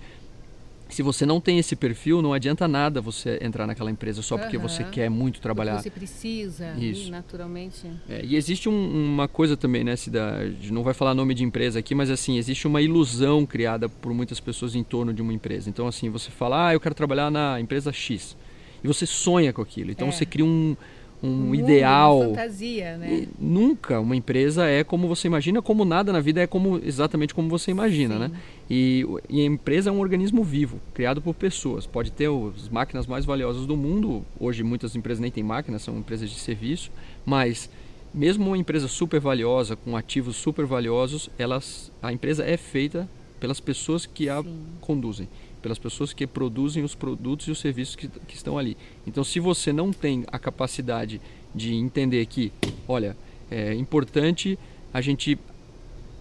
se 0.90 1.02
você 1.02 1.24
não 1.24 1.40
tem 1.40 1.58
esse 1.58 1.76
perfil, 1.76 2.20
não 2.20 2.32
adianta 2.32 2.66
nada 2.66 3.00
você 3.00 3.38
entrar 3.40 3.66
naquela 3.66 3.90
empresa 3.90 4.22
só 4.22 4.36
porque 4.36 4.56
uhum. 4.56 4.62
você 4.62 4.84
quer 4.84 5.08
muito 5.08 5.40
trabalhar. 5.40 5.76
Porque 5.76 5.90
você 5.90 5.90
precisa, 5.90 6.74
Isso. 6.76 7.10
naturalmente. 7.10 7.86
É, 8.08 8.24
e 8.24 8.36
existe 8.36 8.68
um, 8.68 9.12
uma 9.12 9.28
coisa 9.28 9.56
também, 9.56 9.84
né, 9.84 9.96
Cida, 9.96 10.52
não 10.70 10.82
vai 10.82 10.94
falar 10.94 11.14
nome 11.14 11.34
de 11.34 11.44
empresa 11.44 11.78
aqui, 11.78 11.94
mas 11.94 12.10
assim, 12.10 12.38
existe 12.38 12.66
uma 12.66 12.82
ilusão 12.82 13.46
criada 13.46 13.88
por 13.88 14.12
muitas 14.12 14.40
pessoas 14.40 14.74
em 14.74 14.82
torno 14.82 15.12
de 15.12 15.22
uma 15.22 15.32
empresa. 15.32 15.68
Então, 15.68 15.86
assim, 15.86 16.10
você 16.10 16.30
fala, 16.30 16.68
ah, 16.68 16.72
eu 16.74 16.80
quero 16.80 16.94
trabalhar 16.94 17.30
na 17.30 17.60
empresa 17.60 17.92
X. 17.92 18.36
E 18.82 18.86
você 18.86 19.04
sonha 19.06 19.52
com 19.52 19.60
aquilo. 19.60 19.90
Então, 19.90 20.08
é. 20.08 20.12
você 20.12 20.24
cria 20.24 20.44
um, 20.44 20.76
um, 21.22 21.50
um 21.50 21.54
ideal. 21.54 22.20
Uma 22.20 22.28
fantasia, 22.30 22.96
né? 22.96 23.26
nunca 23.38 24.00
uma 24.00 24.16
empresa 24.16 24.66
é 24.66 24.82
como 24.82 25.06
você 25.06 25.28
imagina, 25.28 25.60
como 25.60 25.84
nada 25.84 26.12
na 26.12 26.20
vida 26.20 26.40
é 26.40 26.46
como 26.46 26.80
exatamente 26.84 27.34
como 27.34 27.48
você 27.48 27.70
imagina, 27.70 28.14
Sim. 28.14 28.20
né? 28.20 28.30
E, 28.70 29.04
e, 29.28 29.40
a 29.40 29.44
empresa 29.44 29.90
é 29.90 29.92
um 29.92 29.98
organismo 29.98 30.44
vivo, 30.44 30.80
criado 30.94 31.20
por 31.20 31.34
pessoas. 31.34 31.86
Pode 31.86 32.12
ter 32.12 32.28
as 32.30 32.68
máquinas 32.68 33.06
mais 33.06 33.24
valiosas 33.24 33.66
do 33.66 33.76
mundo. 33.76 34.24
Hoje 34.38 34.62
muitas 34.62 34.94
empresas 34.94 35.20
nem 35.20 35.30
têm 35.30 35.42
máquinas, 35.42 35.82
são 35.82 35.98
empresas 35.98 36.30
de 36.30 36.38
serviço, 36.38 36.90
mas 37.26 37.68
mesmo 38.14 38.46
uma 38.46 38.58
empresa 38.58 38.88
super 38.88 39.20
valiosa 39.20 39.76
com 39.76 39.96
ativos 39.96 40.36
super 40.36 40.66
valiosos, 40.66 41.28
elas 41.38 41.92
a 42.02 42.12
empresa 42.12 42.44
é 42.44 42.56
feita 42.56 43.08
pelas 43.40 43.58
pessoas 43.58 44.06
que 44.06 44.28
a 44.28 44.42
Sim. 44.42 44.56
conduzem 44.80 45.28
pelas 45.62 45.78
pessoas 45.78 46.12
que 46.12 46.26
produzem 46.26 46.82
os 46.82 46.94
produtos 46.94 47.48
e 47.48 47.50
os 47.50 47.58
serviços 47.58 47.96
que, 47.96 48.08
que 48.08 48.34
estão 48.34 48.58
ali. 48.58 48.76
Então, 49.06 49.22
se 49.22 49.38
você 49.40 49.72
não 49.72 49.92
tem 49.92 50.24
a 50.28 50.38
capacidade 50.38 51.20
de 51.54 51.74
entender 51.74 52.24
que, 52.26 52.52
olha, 52.86 53.16
é 53.50 53.74
importante 53.74 54.58
a 54.92 55.00
gente 55.00 55.38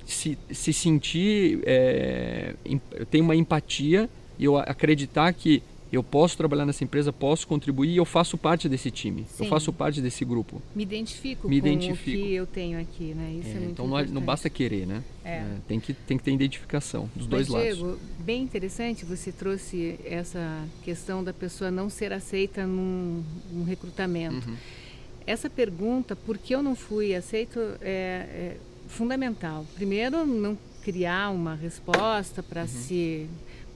se, 0.05 0.37
se 0.51 0.73
sentir, 0.73 1.61
é, 1.63 2.55
tem 3.09 3.21
uma 3.21 3.35
empatia 3.35 4.09
e 4.37 4.45
eu 4.45 4.57
acreditar 4.57 5.31
que 5.33 5.61
eu 5.91 6.03
posso 6.03 6.37
trabalhar 6.37 6.65
nessa 6.65 6.83
empresa, 6.83 7.11
posso 7.11 7.47
contribuir 7.47 7.89
e 7.89 7.97
eu 7.97 8.05
faço 8.05 8.37
parte 8.37 8.69
desse 8.69 8.91
time. 8.91 9.25
Sim. 9.27 9.43
Eu 9.43 9.49
faço 9.49 9.73
parte 9.73 10.01
desse 10.01 10.23
grupo. 10.23 10.61
Me 10.75 10.83
identifico 10.83 11.49
Me 11.49 11.59
com 11.59 11.67
identifico. 11.67 12.21
o 12.21 12.27
que 12.27 12.33
eu 12.33 12.45
tenho 12.45 12.79
aqui, 12.79 13.13
né? 13.15 13.39
Isso 13.39 13.49
é, 13.49 13.51
é 13.51 13.59
muito 13.59 13.71
Então 13.71 13.87
não, 13.87 14.05
não, 14.05 14.21
basta 14.21 14.49
querer, 14.49 14.85
né? 14.85 15.03
É. 15.23 15.29
É, 15.29 15.57
tem, 15.67 15.79
que, 15.79 15.93
tem 15.93 16.17
que 16.17 16.23
ter 16.23 16.31
identificação 16.31 17.09
dos 17.15 17.27
Mas, 17.27 17.47
dois 17.47 17.63
Diego, 17.63 17.85
lados. 17.87 18.01
bem 18.19 18.43
interessante 18.43 19.03
você 19.03 19.31
trouxe 19.31 19.99
essa 20.05 20.63
questão 20.83 21.23
da 21.23 21.33
pessoa 21.33 21.71
não 21.71 21.89
ser 21.89 22.13
aceita 22.13 22.67
num, 22.67 23.23
num 23.51 23.63
recrutamento. 23.63 24.47
Uhum. 24.47 24.55
Essa 25.25 25.49
pergunta, 25.49 26.15
por 26.15 26.37
que 26.37 26.53
eu 26.53 26.61
não 26.61 26.75
fui 26.75 27.15
aceito, 27.15 27.59
é, 27.81 28.55
é 28.55 28.57
fundamental. 28.87 29.65
Primeiro, 29.75 30.25
não 30.25 30.57
criar 30.83 31.29
uma 31.29 31.55
resposta 31.55 32.41
para 32.41 32.61
uhum. 32.61 32.67
se 32.67 33.29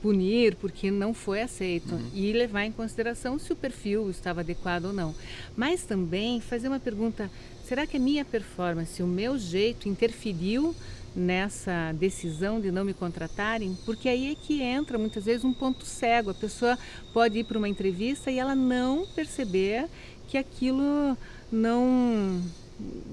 punir 0.03 0.57
porque 0.57 0.91
não 0.91 1.13
foi 1.13 1.41
aceito 1.41 1.95
uhum. 1.95 2.10
e 2.13 2.33
levar 2.33 2.65
em 2.65 2.74
consideração 2.74 3.39
se 3.39 3.53
o 3.53 3.55
perfil 3.55 4.10
estava 4.10 4.41
adequado 4.41 4.86
ou 4.86 4.93
não. 4.93 5.15
Mas 5.55 5.83
também 5.83 6.41
fazer 6.41 6.67
uma 6.67 6.79
pergunta: 6.79 7.31
será 7.65 7.88
que 7.88 7.95
a 7.95 8.00
minha 8.00 8.25
performance, 8.25 9.01
o 9.01 9.07
meu 9.07 9.38
jeito 9.38 9.88
interferiu 9.88 10.75
nessa 11.15 11.93
decisão 11.93 12.60
de 12.60 12.69
não 12.69 12.83
me 12.83 12.93
contratarem? 12.93 13.77
Porque 13.86 14.10
aí 14.10 14.29
é 14.29 14.36
que 14.36 14.62
entra 14.62 14.98
muitas 14.98 15.24
vezes 15.24 15.45
um 15.45 15.53
ponto 15.53 15.86
cego. 15.86 16.31
A 16.31 16.33
pessoa 16.36 16.77
pode 17.13 17.39
ir 17.39 17.45
para 17.45 17.57
uma 17.57 17.69
entrevista 17.69 18.29
e 18.29 18.38
ela 18.38 18.53
não 18.53 19.07
perceber 19.15 19.88
que 20.27 20.38
aquilo 20.38 21.17
não 21.50 22.41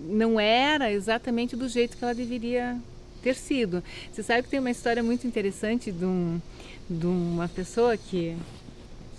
não 0.09 0.41
era 0.41 0.91
exatamente 0.91 1.55
do 1.55 1.69
jeito 1.69 1.97
que 1.97 2.03
ela 2.03 2.15
deveria 2.15 2.77
ter 3.21 3.35
sido. 3.35 3.83
Você 4.13 4.23
sabe 4.23 4.43
que 4.43 4.49
tem 4.49 4.61
uma 4.61 4.71
história 4.71 5.03
muito 5.03 5.27
interessante 5.27 5.93
de, 5.93 6.05
um, 6.05 6.41
de 6.89 7.07
uma 7.07 7.49
pessoa 7.49 7.97
que, 7.97 8.37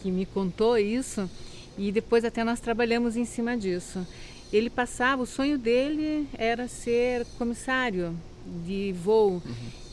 que 0.01 0.11
me 0.11 0.25
contou 0.25 0.77
isso 0.77 1.29
e 1.77 1.91
depois 1.91 2.25
até 2.25 2.43
nós 2.43 2.59
trabalhamos 2.59 3.15
em 3.15 3.25
cima 3.25 3.57
disso. 3.57 4.05
Ele 4.51 4.69
passava, 4.69 5.21
o 5.21 5.25
sonho 5.25 5.57
dele 5.57 6.27
era 6.37 6.67
ser 6.67 7.25
comissário 7.37 8.13
de 8.65 8.93
voo 8.93 9.33
uhum. 9.33 9.41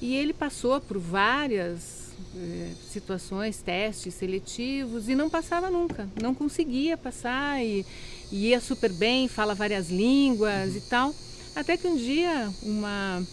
e 0.01 0.17
ele 0.17 0.33
passou 0.33 0.81
por 0.81 0.99
várias 0.99 2.09
eh, 2.37 2.73
situações, 2.91 3.63
testes 3.63 4.15
seletivos 4.15 5.09
e 5.09 5.15
não 5.15 5.31
passava 5.31 5.71
nunca, 5.71 6.09
não 6.21 6.35
conseguia 6.35 6.97
passar 6.97 7.63
e, 7.63 7.87
e 8.33 8.49
ia 8.49 8.61
super 8.61 8.93
bem, 8.93 9.29
fala 9.29 9.55
várias 9.55 9.91
línguas 9.91 10.73
uhum. 10.73 10.77
e 10.77 10.81
tal. 10.81 11.15
Até 11.55 11.77
que 11.77 11.87
um 11.87 11.97
dia 11.97 12.51
uma 12.63 13.25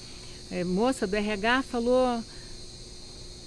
é, 0.52 0.64
moça 0.64 1.08
do 1.08 1.16
RH 1.16 1.64
falou: 1.64 2.24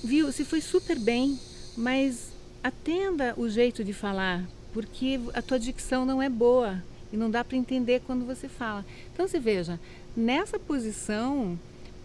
viu, 0.02 0.30
você 0.30 0.44
foi 0.44 0.60
super 0.60 0.98
bem, 0.98 1.38
mas 1.76 2.32
atenda 2.62 3.34
o 3.36 3.48
jeito 3.48 3.84
de 3.84 3.92
falar, 3.92 4.44
porque 4.72 5.20
a 5.34 5.42
tua 5.42 5.58
dicção 5.58 6.04
não 6.04 6.22
é 6.22 6.28
boa 6.28 6.82
e 7.12 7.16
não 7.16 7.30
dá 7.30 7.44
para 7.44 7.56
entender 7.56 8.02
quando 8.06 8.26
você 8.26 8.48
fala. 8.48 8.84
Então 9.12 9.26
você 9.26 9.38
veja, 9.38 9.78
nessa 10.16 10.58
posição 10.58 11.58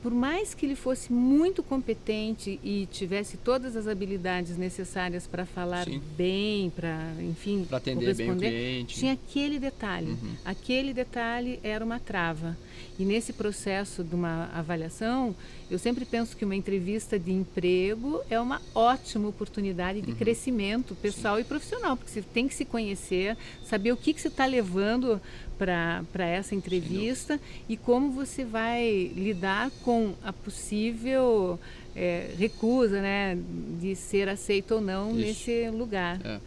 por 0.03 0.13
mais 0.13 0.53
que 0.53 0.65
ele 0.65 0.75
fosse 0.75 1.13
muito 1.13 1.63
competente 1.63 2.59
e 2.61 2.85
tivesse 2.91 3.37
todas 3.37 3.77
as 3.77 3.87
habilidades 3.87 4.57
necessárias 4.57 5.25
para 5.25 5.45
falar 5.45 5.85
Sim. 5.85 6.01
bem, 6.17 6.69
para, 6.69 7.13
enfim, 7.21 7.63
para 7.63 7.77
atender 7.77 8.13
bem 8.13 8.29
o 8.29 8.35
cliente, 8.35 8.99
tinha 8.99 9.13
aquele 9.13 9.57
detalhe. 9.57 10.11
Uhum. 10.11 10.35
Aquele 10.43 10.93
detalhe 10.93 11.57
era 11.63 11.85
uma 11.85 11.99
trava. 11.99 12.57
E 12.99 13.05
nesse 13.05 13.31
processo 13.31 14.03
de 14.03 14.13
uma 14.13 14.51
avaliação, 14.53 15.33
eu 15.71 15.79
sempre 15.79 16.05
penso 16.05 16.35
que 16.35 16.43
uma 16.43 16.55
entrevista 16.55 17.17
de 17.17 17.31
emprego 17.31 18.21
é 18.29 18.39
uma 18.39 18.61
ótima 18.75 19.29
oportunidade 19.29 20.01
de 20.01 20.11
uhum. 20.11 20.17
crescimento 20.17 20.93
pessoal 20.95 21.37
Sim. 21.37 21.41
e 21.41 21.45
profissional, 21.45 21.95
porque 21.95 22.11
você 22.11 22.21
tem 22.21 22.47
que 22.47 22.53
se 22.53 22.65
conhecer, 22.65 23.37
saber 23.63 23.93
o 23.93 23.97
que, 23.97 24.13
que 24.13 24.21
você 24.21 24.27
está 24.27 24.45
levando 24.45 25.19
para 25.57 26.25
essa 26.25 26.55
entrevista 26.55 27.39
e 27.67 27.77
como 27.77 28.11
você 28.11 28.43
vai 28.43 29.11
lidar 29.15 29.71
com 29.83 30.13
a 30.23 30.33
possível 30.33 31.59
é, 31.95 32.31
recusa 32.37 33.01
né, 33.01 33.37
de 33.79 33.95
ser 33.95 34.27
aceito 34.27 34.75
ou 34.75 34.81
não 34.81 35.11
Isso. 35.11 35.19
nesse 35.19 35.69
lugar. 35.69 36.19
É. 36.23 36.39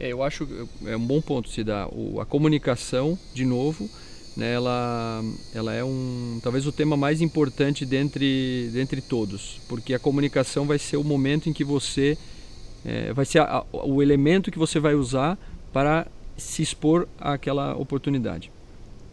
é. 0.00 0.12
eu 0.12 0.22
acho 0.22 0.48
é 0.86 0.96
um 0.96 1.06
bom 1.06 1.20
ponto 1.20 1.48
se 1.48 1.64
dá 1.64 1.88
o, 1.88 2.20
a 2.20 2.26
comunicação 2.26 3.18
de 3.34 3.44
novo 3.44 3.88
né, 4.36 4.54
ela, 4.54 5.22
ela 5.54 5.74
é 5.74 5.84
um 5.84 6.40
talvez 6.42 6.66
o 6.66 6.72
tema 6.72 6.96
mais 6.96 7.20
importante 7.20 7.84
dentre, 7.84 8.70
dentre 8.72 9.00
todos 9.00 9.60
porque 9.68 9.92
a 9.92 9.98
comunicação 9.98 10.66
vai 10.66 10.78
ser 10.78 10.96
o 10.96 11.04
momento 11.04 11.50
em 11.50 11.52
que 11.52 11.64
você 11.64 12.16
é, 12.84 13.12
vai 13.12 13.24
ser 13.24 13.40
a, 13.40 13.64
o 13.72 14.02
elemento 14.02 14.50
que 14.50 14.58
você 14.58 14.80
vai 14.80 14.94
usar 14.94 15.38
para 15.72 16.06
se 16.42 16.62
expor 16.62 17.08
àquela 17.18 17.76
oportunidade. 17.76 18.50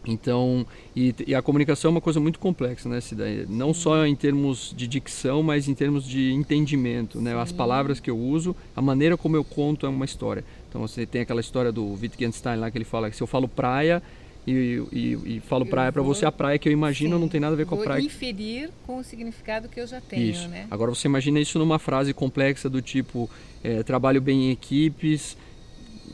Então, 0.06 0.66
e, 0.96 1.14
e, 1.28 1.36
a 1.36 1.42
comunicação 1.42 1.90
é 1.90 1.92
uma 1.92 2.02
coisa 2.02 2.20
muito 2.20 2.40
complexa, 2.40 2.88
né, 2.88 3.02
Cida? 3.02 3.26
Não 3.48 3.74
só 3.74 4.06
em 4.06 4.16
termos 4.16 4.74
de 4.76 4.88
dicção, 4.88 5.44
mas 5.44 5.68
em 5.68 5.74
termos 5.74 6.08
de 6.08 6.32
entendimento, 6.32 7.20
né? 7.20 7.36
As 7.40 7.52
palavras 7.52 8.00
que 8.00 8.10
eu 8.10 8.18
uso, 8.18 8.56
a 8.76 8.82
maneira 8.82 9.18
como 9.18 9.36
eu 9.36 9.44
conto 9.44 9.86
é 9.86 9.90
uma 9.90 10.06
história. 10.06 10.44
Então, 10.70 10.82
você 10.82 11.06
tem 11.06 11.22
aquela 11.22 11.42
história 11.42 11.72
do 11.72 11.94
Wittgenstein 11.94 12.58
lá 12.58 12.72
que 12.72 12.78
ele 12.78 12.86
fala 12.86 13.10
que 13.10 13.16
se 13.16 13.22
eu 13.22 13.28
falo 13.28 13.48
praia 13.48 14.02
e, 14.48 14.82
e, 14.92 15.20
e 15.26 15.40
falo 15.42 15.66
eu 15.66 15.70
praia 15.70 15.92
para 15.92 16.02
você, 16.02 16.26
a 16.26 16.32
praia 16.32 16.58
que 16.58 16.70
eu 16.70 16.74
imagino 16.74 17.16
sim, 17.16 17.22
não 17.22 17.28
tem 17.28 17.42
nada 17.42 17.54
a 17.54 17.58
ver 17.58 17.66
com 17.66 17.76
a 17.76 17.84
praia. 17.84 18.02
inferir 18.02 18.70
com 18.88 18.98
o 18.98 19.04
significado 19.04 19.68
que 19.68 19.80
eu 19.80 19.86
já 19.86 20.00
tenho, 20.00 20.32
isso. 20.32 20.48
né? 20.48 20.66
Agora, 20.72 20.90
você 20.94 21.08
imagina 21.08 21.40
isso 21.40 21.60
numa 21.60 21.78
frase 21.78 22.14
complexa 22.14 22.70
do 22.70 22.82
tipo, 22.82 23.30
é, 23.64 23.84
trabalho 23.84 24.22
bem 24.22 24.48
em 24.48 24.52
equipes, 24.52 25.36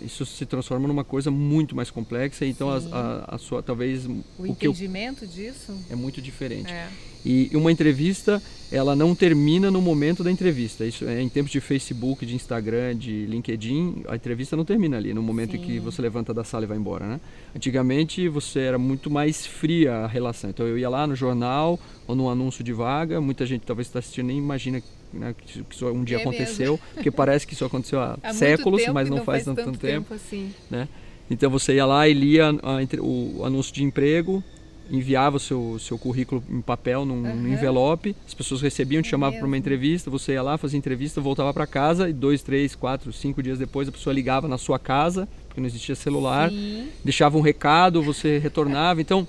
isso 0.04 0.26
se 0.26 0.46
transforma 0.46 0.88
numa 0.88 1.04
coisa 1.04 1.30
muito 1.30 1.76
mais 1.76 1.92
complexa. 1.92 2.46
Então, 2.46 2.70
a, 2.70 2.78
a, 2.78 3.36
a, 3.36 3.38
sua 3.38 3.62
talvez 3.62 4.06
o, 4.06 4.24
o 4.40 4.48
entendimento 4.48 5.26
disso 5.28 5.74
é 5.90 5.96
muito 5.96 6.22
diferente. 6.22 6.72
É. 6.72 6.90
E 7.26 7.50
uma 7.56 7.72
entrevista, 7.72 8.40
ela 8.72 8.96
não 8.96 9.16
termina 9.16 9.72
no 9.72 9.82
momento 9.82 10.24
da 10.24 10.32
entrevista. 10.32 10.86
Isso 10.86 11.06
é 11.06 11.20
em 11.20 11.28
tempos 11.28 11.52
de 11.52 11.60
Facebook, 11.60 12.24
de 12.24 12.36
Instagram, 12.36 12.96
de 12.96 13.26
LinkedIn, 13.26 14.04
a 14.08 14.16
entrevista 14.16 14.56
não 14.56 14.64
termina 14.64 14.98
ali 14.98 15.12
no 15.12 15.24
momento 15.24 15.54
Sim. 15.54 15.58
em 15.58 15.62
que 15.62 15.80
você 15.80 16.04
levanta 16.04 16.32
da 16.36 16.44
sala 16.44 16.66
e 16.66 16.68
vai 16.68 16.78
embora, 16.78 17.08
né? 17.08 17.20
Antigamente 17.56 18.30
você 18.30 18.60
era 18.60 18.78
muito 18.78 19.10
mais 19.10 19.44
fria 19.44 19.96
a 19.96 20.08
relação. 20.08 20.52
Então 20.52 20.68
eu 20.68 20.78
ia 20.78 20.88
lá 20.88 21.08
no 21.08 21.16
jornal 21.16 21.80
ou 22.06 22.16
no 22.16 22.30
anúncio 22.30 22.64
de 22.64 22.72
vaga, 22.72 23.20
muita 23.20 23.44
gente 23.44 23.64
talvez 23.64 23.88
está 23.88 23.98
assistindo 23.98 24.28
nem 24.28 24.38
imagina 24.38 24.84
né, 25.16 25.36
que, 25.38 25.64
isso 25.70 25.88
um 25.88 26.04
dia 26.04 26.18
é 26.18 26.22
aconteceu, 26.22 26.74
mesmo. 26.74 26.88
porque 26.94 27.10
parece 27.12 27.48
que 27.48 27.54
isso 27.54 27.66
aconteceu 27.66 28.00
há, 28.00 28.18
há 28.22 28.34
séculos, 28.34 28.82
mas 28.94 29.10
não, 29.10 29.18
não 29.18 29.24
faz, 29.24 29.44
faz, 29.44 29.56
tanto, 29.56 29.66
tanto 29.66 29.80
tempo. 29.80 30.10
tempo 30.10 30.14
assim. 30.14 30.54
né? 30.70 30.88
Então 31.30 31.50
você 31.50 31.76
ia 31.76 31.86
lá 31.86 32.08
e 32.08 32.14
lia 32.14 32.50
a, 32.50 33.02
o 33.02 33.44
anúncio 33.44 33.74
de 33.74 33.84
emprego, 33.84 34.44
enviava 34.90 35.38
o 35.38 35.40
seu, 35.40 35.78
seu 35.80 35.98
currículo 35.98 36.44
em 36.50 36.62
papel, 36.62 37.06
num, 37.06 37.24
uhum. 37.24 37.48
envelope, 37.48 38.16
as 38.26 38.34
pessoas 38.34 38.62
recebiam, 38.62 39.02
te 39.02 39.08
é 39.08 39.10
chamavam 39.12 39.40
para 39.40 39.48
uma 39.48 39.58
entrevista, 39.58 40.10
você 40.10 40.34
ia 40.34 40.44
lá, 40.44 40.58
fazia 40.58 40.78
entrevista, 40.78 41.20
voltava 41.20 41.54
para 41.54 41.66
casa 41.66 42.10
e 42.10 42.14
dois, 42.14 42.44
três, 42.44 42.76
quatro, 42.76 43.12
cinco 43.12 43.42
dias 43.42 43.58
depois 43.58 43.88
a 43.88 43.92
pessoa 43.92 44.14
ligava 44.14 44.48
na 44.48 44.58
sua 44.58 44.78
casa, 44.78 45.28
porque 45.48 45.60
não 45.60 45.68
existia 45.68 45.96
celular, 45.96 46.50
Sim. 46.50 46.90
deixava 47.04 47.38
um 47.38 47.42
recado, 47.42 48.02
você 48.04 48.38
retornava. 48.38 49.02
Então 49.02 49.28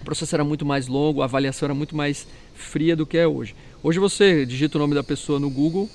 o 0.00 0.04
processo 0.04 0.34
era 0.34 0.44
muito 0.44 0.66
mais 0.66 0.88
longo, 0.88 1.22
a 1.22 1.24
avaliação 1.24 1.66
era 1.66 1.74
muito 1.74 1.94
mais 1.94 2.26
fria 2.54 2.96
do 2.96 3.06
que 3.06 3.16
é 3.16 3.26
hoje. 3.26 3.54
Hoje 3.82 3.98
você 3.98 4.44
digita 4.44 4.76
o 4.76 4.80
nome 4.80 4.94
da 4.94 5.04
pessoa 5.04 5.38
no 5.38 5.48
Google, 5.48 5.88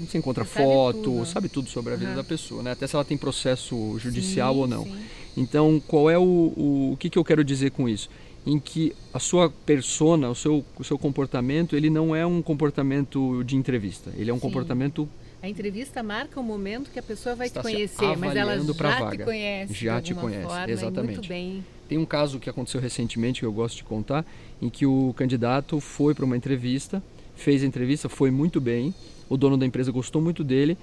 você 0.00 0.18
encontra 0.18 0.44
você 0.44 0.62
foto, 0.62 0.92
sabe 0.92 1.02
tudo. 1.02 1.26
sabe 1.26 1.48
tudo, 1.48 1.68
sobre 1.68 1.94
a 1.94 1.96
vida 1.96 2.10
uhum. 2.10 2.16
da 2.16 2.24
pessoa, 2.24 2.62
né? 2.62 2.70
até 2.72 2.86
se 2.86 2.94
ela 2.94 3.04
tem 3.04 3.16
processo 3.16 3.98
judicial 3.98 4.54
sim, 4.54 4.60
ou 4.60 4.66
não. 4.66 4.84
Sim. 4.84 4.98
Então, 5.36 5.82
qual 5.86 6.08
é 6.08 6.16
o, 6.16 6.22
o, 6.22 6.90
o 6.92 6.96
que, 6.96 7.10
que 7.10 7.18
eu 7.18 7.24
quero 7.24 7.42
dizer 7.44 7.72
com 7.72 7.88
isso? 7.88 8.08
Em 8.46 8.58
que 8.58 8.94
a 9.12 9.18
sua 9.18 9.50
persona, 9.50 10.30
o 10.30 10.34
seu, 10.34 10.64
o 10.78 10.84
seu 10.84 10.98
comportamento, 10.98 11.76
ele 11.76 11.90
não 11.90 12.14
é 12.14 12.24
um 12.24 12.40
comportamento 12.40 13.42
de 13.44 13.56
entrevista, 13.56 14.10
ele 14.16 14.30
é 14.30 14.32
um 14.32 14.36
sim. 14.36 14.42
comportamento 14.42 15.08
a 15.42 15.48
entrevista 15.48 16.02
marca 16.02 16.38
o 16.38 16.42
momento 16.42 16.90
que 16.90 16.98
a 16.98 17.02
pessoa 17.02 17.34
vai 17.34 17.46
Está 17.46 17.62
te 17.62 17.64
conhecer, 17.64 18.16
mas 18.18 18.36
ela 18.36 18.58
já 18.58 18.72
vaga. 18.74 19.16
te 19.16 19.24
conhece. 19.24 19.72
Já 19.72 20.00
te 20.00 20.14
conhece, 20.14 20.44
forma, 20.44 20.70
exatamente. 20.70 21.14
Muito 21.14 21.28
bem. 21.28 21.64
Tem 21.90 21.98
um 21.98 22.06
caso 22.06 22.38
que 22.38 22.48
aconteceu 22.48 22.80
recentemente 22.80 23.40
que 23.40 23.46
eu 23.46 23.52
gosto 23.52 23.78
de 23.78 23.82
contar, 23.82 24.24
em 24.62 24.70
que 24.70 24.86
o 24.86 25.12
candidato 25.16 25.80
foi 25.80 26.14
para 26.14 26.24
uma 26.24 26.36
entrevista, 26.36 27.02
fez 27.34 27.64
a 27.64 27.66
entrevista, 27.66 28.08
foi 28.08 28.30
muito 28.30 28.60
bem, 28.60 28.94
o 29.28 29.36
dono 29.36 29.56
da 29.56 29.66
empresa 29.66 29.90
gostou 29.90 30.22
muito 30.22 30.44
dele 30.44 30.78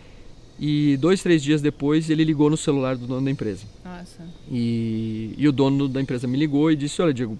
e 0.59 0.97
dois, 0.97 1.23
três 1.23 1.41
dias 1.41 1.61
depois 1.61 2.09
ele 2.09 2.25
ligou 2.25 2.49
no 2.49 2.57
celular 2.57 2.97
do 2.97 3.07
dono 3.07 3.23
da 3.23 3.31
empresa. 3.31 3.63
Nossa. 3.85 4.21
E, 4.51 5.33
e 5.37 5.47
o 5.47 5.51
dono 5.53 5.87
da 5.87 6.01
empresa 6.01 6.27
me 6.27 6.37
ligou 6.37 6.69
e 6.69 6.75
disse, 6.75 7.01
olha 7.01 7.13
Diego, 7.13 7.39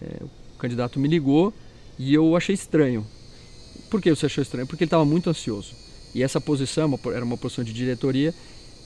é, 0.00 0.22
o 0.22 0.56
candidato 0.56 1.00
me 1.00 1.08
ligou 1.08 1.52
e 1.98 2.14
eu 2.14 2.36
achei 2.36 2.54
estranho. 2.54 3.04
Por 3.90 4.00
que 4.00 4.10
você 4.10 4.26
achou 4.26 4.42
estranho? 4.42 4.68
Porque 4.68 4.84
ele 4.84 4.86
estava 4.86 5.04
muito 5.04 5.28
ansioso. 5.28 5.74
E 6.14 6.22
essa 6.22 6.40
posição 6.40 6.96
é 7.04 7.16
era 7.16 7.24
uma 7.24 7.36
posição 7.36 7.64
de 7.64 7.72
diretoria. 7.72 8.32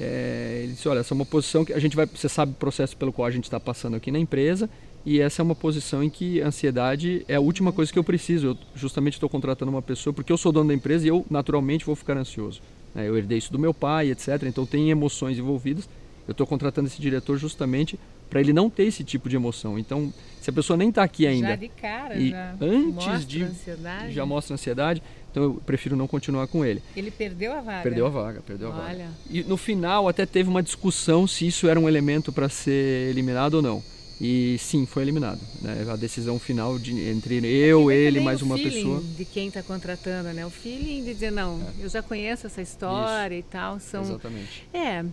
É, 0.00 0.60
ele 0.62 0.72
disse, 0.72 0.88
olha, 0.88 1.00
essa 1.00 1.12
é 1.12 1.16
uma 1.16 1.26
posição 1.26 1.64
que 1.64 1.72
a 1.72 1.78
gente 1.78 1.94
vai, 1.94 2.06
você 2.06 2.28
sabe 2.28 2.52
o 2.52 2.54
processo 2.54 2.96
pelo 2.96 3.12
qual 3.12 3.26
a 3.26 3.30
gente 3.30 3.44
está 3.44 3.60
passando 3.60 3.94
aqui 3.96 4.10
na 4.10 4.18
empresa 4.18 4.68
e 5.04 5.20
essa 5.20 5.42
é 5.42 5.44
uma 5.44 5.54
posição 5.54 6.02
em 6.02 6.08
que 6.08 6.40
ansiedade 6.40 7.24
é 7.26 7.34
a 7.34 7.40
última 7.40 7.72
coisa 7.72 7.92
que 7.92 7.98
eu 7.98 8.04
preciso. 8.04 8.48
Eu 8.48 8.58
justamente 8.74 9.14
estou 9.14 9.28
contratando 9.28 9.70
uma 9.70 9.82
pessoa 9.82 10.14
porque 10.14 10.32
eu 10.32 10.36
sou 10.36 10.52
dono 10.52 10.68
da 10.68 10.74
empresa 10.74 11.04
e 11.04 11.08
eu 11.08 11.26
naturalmente 11.28 11.84
vou 11.84 11.96
ficar 11.96 12.16
ansioso. 12.16 12.60
Né? 12.94 13.08
Eu 13.08 13.16
herdei 13.16 13.38
isso 13.38 13.52
do 13.52 13.58
meu 13.58 13.74
pai, 13.74 14.10
etc. 14.10 14.44
Então 14.44 14.64
tem 14.64 14.90
emoções 14.90 15.38
envolvidas. 15.38 15.88
Eu 16.26 16.32
estou 16.32 16.46
contratando 16.46 16.88
esse 16.88 17.00
diretor 17.00 17.36
justamente 17.36 17.98
para 18.30 18.40
ele 18.40 18.52
não 18.52 18.70
ter 18.70 18.84
esse 18.84 19.04
tipo 19.04 19.28
de 19.28 19.36
emoção. 19.36 19.78
Então, 19.78 20.12
se 20.40 20.48
a 20.48 20.52
pessoa 20.52 20.76
nem 20.76 20.88
está 20.88 21.02
aqui 21.02 21.26
ainda 21.26 21.48
já 21.48 21.56
de 21.56 21.68
cara, 21.68 22.16
e 22.16 22.30
já 22.30 22.56
antes 22.60 23.26
de 23.26 23.42
ansiedade. 23.42 24.12
já 24.12 24.24
mostra 24.24 24.54
ansiedade, 24.54 25.02
então 25.30 25.42
eu 25.42 25.54
prefiro 25.66 25.96
não 25.96 26.06
continuar 26.06 26.46
com 26.46 26.64
ele. 26.64 26.82
Ele 26.96 27.10
perdeu 27.10 27.52
a 27.52 27.60
vaga. 27.60 27.82
Perdeu 27.82 28.06
a 28.06 28.10
vaga, 28.10 28.40
perdeu 28.40 28.70
Olha. 28.70 28.78
a 28.78 28.86
vaga. 28.86 29.08
E 29.28 29.42
no 29.42 29.56
final 29.56 30.08
até 30.08 30.24
teve 30.24 30.48
uma 30.48 30.62
discussão 30.62 31.26
se 31.26 31.46
isso 31.46 31.68
era 31.68 31.78
um 31.78 31.88
elemento 31.88 32.32
para 32.32 32.48
ser 32.48 33.10
eliminado 33.10 33.54
ou 33.54 33.62
não. 33.62 33.82
E 34.20 34.56
sim, 34.58 34.86
foi 34.86 35.02
eliminado. 35.02 35.40
Né? 35.60 35.84
A 35.90 35.96
decisão 35.96 36.38
final 36.38 36.78
de, 36.78 36.92
entre 37.08 37.44
eu, 37.44 37.90
ele, 37.90 38.20
mais 38.20 38.40
uma 38.40 38.56
pessoa. 38.56 39.02
de 39.16 39.24
quem 39.24 39.48
está 39.48 39.62
contratando, 39.64 40.32
né? 40.32 40.46
O 40.46 40.50
feeling 40.50 41.02
de 41.02 41.12
dizer, 41.12 41.32
não, 41.32 41.60
é. 41.60 41.84
eu 41.84 41.88
já 41.88 42.02
conheço 42.02 42.46
essa 42.46 42.62
história 42.62 43.34
Isso. 43.34 43.48
e 43.48 43.50
tal. 43.50 43.80
São... 43.80 44.02
Exatamente. 44.02 44.68
É. 44.72 45.04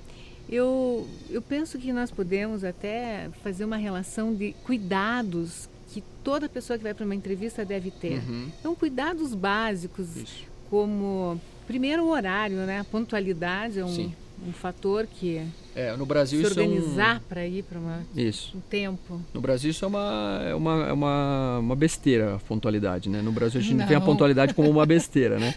Eu, 0.51 1.07
eu 1.29 1.41
penso 1.41 1.77
que 1.77 1.93
nós 1.93 2.09
podemos 2.09 2.63
até 2.63 3.29
fazer 3.43 3.65
uma 3.65 3.77
relação 3.77 4.33
de 4.33 4.53
cuidados 4.63 5.69
que 5.89 6.03
toda 6.23 6.49
pessoa 6.49 6.77
que 6.77 6.83
vai 6.83 6.93
para 6.93 7.05
uma 7.05 7.15
entrevista 7.15 7.63
deve 7.63 7.91
ter. 7.91 8.19
Uhum. 8.27 8.49
Então, 8.59 8.75
cuidados 8.75 9.35
básicos, 9.35 10.15
Isso. 10.15 10.45
como, 10.69 11.39
primeiro, 11.67 12.03
o 12.03 12.09
horário, 12.09 12.57
né? 12.57 12.79
A 12.79 12.83
pontualidade 12.83 13.79
é 13.79 13.85
um, 13.85 14.11
um 14.47 14.53
fator 14.53 15.05
que 15.07 15.41
é, 15.75 15.95
no 15.95 16.05
Brasil 16.05 16.39
se 16.41 16.47
organizar 16.47 17.15
é 17.15 17.17
um... 17.17 17.21
para 17.21 17.47
ir 17.47 17.63
para 17.63 17.79
isso. 18.15 18.57
um 18.57 18.59
tempo. 18.59 19.21
No 19.33 19.41
Brasil 19.41 19.71
isso 19.71 19.85
é 19.85 19.87
uma, 19.87 20.41
é 20.43 20.55
uma, 20.55 20.87
é 20.87 20.93
uma, 20.93 21.59
uma 21.59 21.75
besteira 21.75 22.35
a 22.35 22.39
pontualidade, 22.39 23.09
né? 23.09 23.21
No 23.21 23.31
Brasil 23.31 23.59
a 23.59 23.63
gente 23.63 23.75
não. 23.75 23.87
tem 23.87 23.95
a 23.95 24.01
pontualidade 24.01 24.53
como 24.53 24.69
uma 24.69 24.85
besteira, 24.85 25.39
né? 25.39 25.55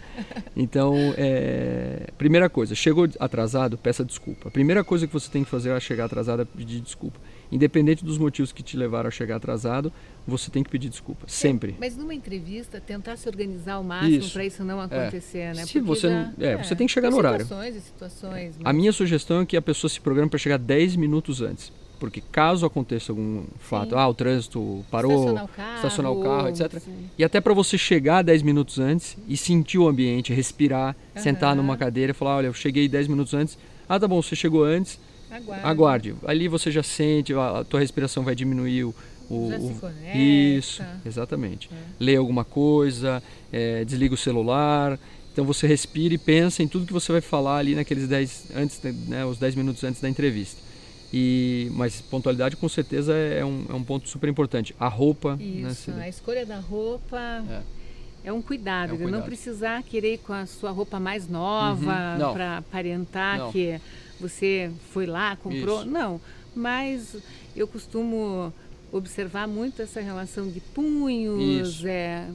Então, 0.55 0.95
é... 1.17 2.09
primeira 2.17 2.49
coisa, 2.49 2.75
chegou 2.75 3.09
atrasado, 3.19 3.77
peça 3.77 4.05
desculpa. 4.05 4.49
A 4.49 4.51
primeira 4.51 4.83
coisa 4.83 5.07
que 5.07 5.13
você 5.13 5.29
tem 5.29 5.43
que 5.43 5.49
fazer 5.49 5.71
ao 5.71 5.79
chegar 5.79 6.05
atrasado 6.05 6.41
é 6.41 6.45
pedir 6.45 6.79
desculpa. 6.79 7.19
Independente 7.53 8.03
dos 8.03 8.17
motivos 8.17 8.51
que 8.51 8.63
te 8.63 8.75
levaram 8.75 9.07
a 9.07 9.11
chegar 9.11 9.35
atrasado, 9.35 9.93
você 10.25 10.49
tem 10.49 10.63
que 10.63 10.69
pedir 10.71 10.89
desculpa, 10.89 11.27
sempre. 11.27 11.73
É, 11.73 11.75
mas 11.79 11.95
numa 11.95 12.13
entrevista, 12.13 12.81
tentar 12.81 13.15
se 13.15 13.29
organizar 13.29 13.73
ao 13.73 13.83
máximo 13.83 14.27
para 14.31 14.43
isso 14.43 14.63
não 14.63 14.81
é. 14.81 14.85
acontecer, 14.85 15.37
é. 15.37 15.53
né? 15.53 15.65
Se 15.65 15.79
você, 15.79 16.09
já, 16.09 16.31
é, 16.39 16.53
é, 16.53 16.57
você 16.57 16.75
tem 16.75 16.87
que 16.87 16.93
chegar 16.93 17.11
no 17.11 17.17
horário. 17.17 17.45
Situações 17.45 17.75
e 17.75 17.81
situações. 17.81 18.55
A 18.63 18.73
minha 18.73 18.91
sugestão 18.91 19.41
é 19.41 19.45
que 19.45 19.55
a 19.55 19.61
pessoa 19.61 19.87
se 19.87 20.01
programe 20.01 20.31
para 20.31 20.39
chegar 20.39 20.57
10 20.57 20.95
minutos 20.95 21.41
antes. 21.41 21.71
Porque 21.99 22.21
caso 22.31 22.65
aconteça 22.65 23.11
algum 23.11 23.43
fato, 23.59 23.91
sim. 23.91 23.95
ah, 23.95 24.07
o 24.09 24.13
trânsito 24.13 24.83
parou, 24.91 25.11
estacionar 25.11 25.43
o 25.45 25.47
carro, 25.47 25.75
estacionar 25.75 26.11
o 26.11 26.21
carro 26.21 26.49
etc. 26.49 26.79
Sim. 26.79 27.09
E 27.17 27.23
até 27.23 27.39
para 27.39 27.53
você 27.53 27.77
chegar 27.77 28.23
10 28.23 28.41
minutos 28.41 28.79
antes 28.79 29.15
e 29.25 29.37
sentir 29.37 29.77
o 29.77 29.87
ambiente, 29.87 30.33
respirar, 30.33 30.97
uhum. 31.15 31.21
sentar 31.21 31.55
numa 31.55 31.77
cadeira 31.77 32.11
e 32.11 32.13
falar, 32.13 32.37
olha, 32.37 32.47
eu 32.47 32.53
cheguei 32.53 32.89
10 32.89 33.07
minutos 33.07 33.33
antes. 33.33 33.57
Ah, 33.87 33.99
tá 33.99 34.07
bom, 34.07 34.21
você 34.21 34.35
chegou 34.35 34.65
antes. 34.65 34.99
Aguarde. 35.37 35.65
Aguarde. 35.65 36.15
Ali 36.25 36.47
você 36.47 36.71
já 36.71 36.83
sente, 36.83 37.33
a 37.33 37.63
tua 37.63 37.79
respiração 37.79 38.23
vai 38.23 38.35
diminuir 38.35 38.85
o, 38.85 38.95
o, 39.29 39.49
Já 39.49 39.59
se 39.59 39.73
conecta. 39.79 40.17
Isso, 40.17 40.83
exatamente. 41.05 41.69
É. 41.71 41.77
Lê 41.99 42.15
alguma 42.15 42.43
coisa, 42.43 43.21
é, 43.51 43.83
desliga 43.83 44.13
o 44.13 44.17
celular. 44.17 44.99
Então 45.31 45.43
você 45.43 45.65
respira 45.65 46.13
e 46.13 46.17
pensa 46.17 46.61
em 46.61 46.67
tudo 46.67 46.85
que 46.85 46.93
você 46.93 47.11
vai 47.11 47.21
falar 47.21 47.57
ali 47.57 47.73
naqueles 47.73 48.07
10 48.07 48.51
antes, 48.55 48.79
né, 49.07 49.25
os 49.25 49.39
10 49.39 49.55
minutos 49.55 49.83
antes 49.83 49.99
da 49.99 50.07
entrevista. 50.07 50.61
E, 51.11 51.69
mas 51.73 52.01
pontualidade 52.01 52.55
com 52.55 52.67
certeza 52.67 53.13
é 53.13 53.43
um, 53.43 53.65
é 53.69 53.73
um 53.73 53.83
ponto 53.83 54.07
super 54.07 54.29
importante. 54.29 54.75
A 54.79 54.87
roupa. 54.87 55.35
Né, 55.35 55.69
Isso, 55.69 55.91
né, 55.91 56.05
a 56.05 56.09
escolha 56.09 56.45
da 56.45 56.59
roupa. 56.59 57.19
É. 57.49 57.61
É 58.25 58.31
um 58.31 58.41
cuidado, 58.41 58.91
é 58.91 58.93
um 58.93 58.97
cuidado. 58.97 59.19
não 59.19 59.21
precisar 59.21 59.83
querer 59.83 60.13
ir 60.13 60.17
com 60.19 60.31
a 60.31 60.45
sua 60.45 60.71
roupa 60.71 60.97
mais 60.97 61.27
nova 61.27 62.15
uhum. 62.17 62.33
para 62.33 62.57
aparentar 62.59 63.37
não. 63.37 63.51
que 63.51 63.81
você 64.23 64.71
foi 64.91 65.05
lá, 65.05 65.35
comprou. 65.35 65.81
Isso. 65.81 65.89
Não, 65.89 66.21
mas 66.55 67.17
eu 67.55 67.67
costumo 67.67 68.53
observar 68.91 69.47
muito 69.47 69.81
essa 69.81 69.99
relação 69.99 70.49
de 70.49 70.59
punhos, 70.59 71.83
é, 71.83 72.27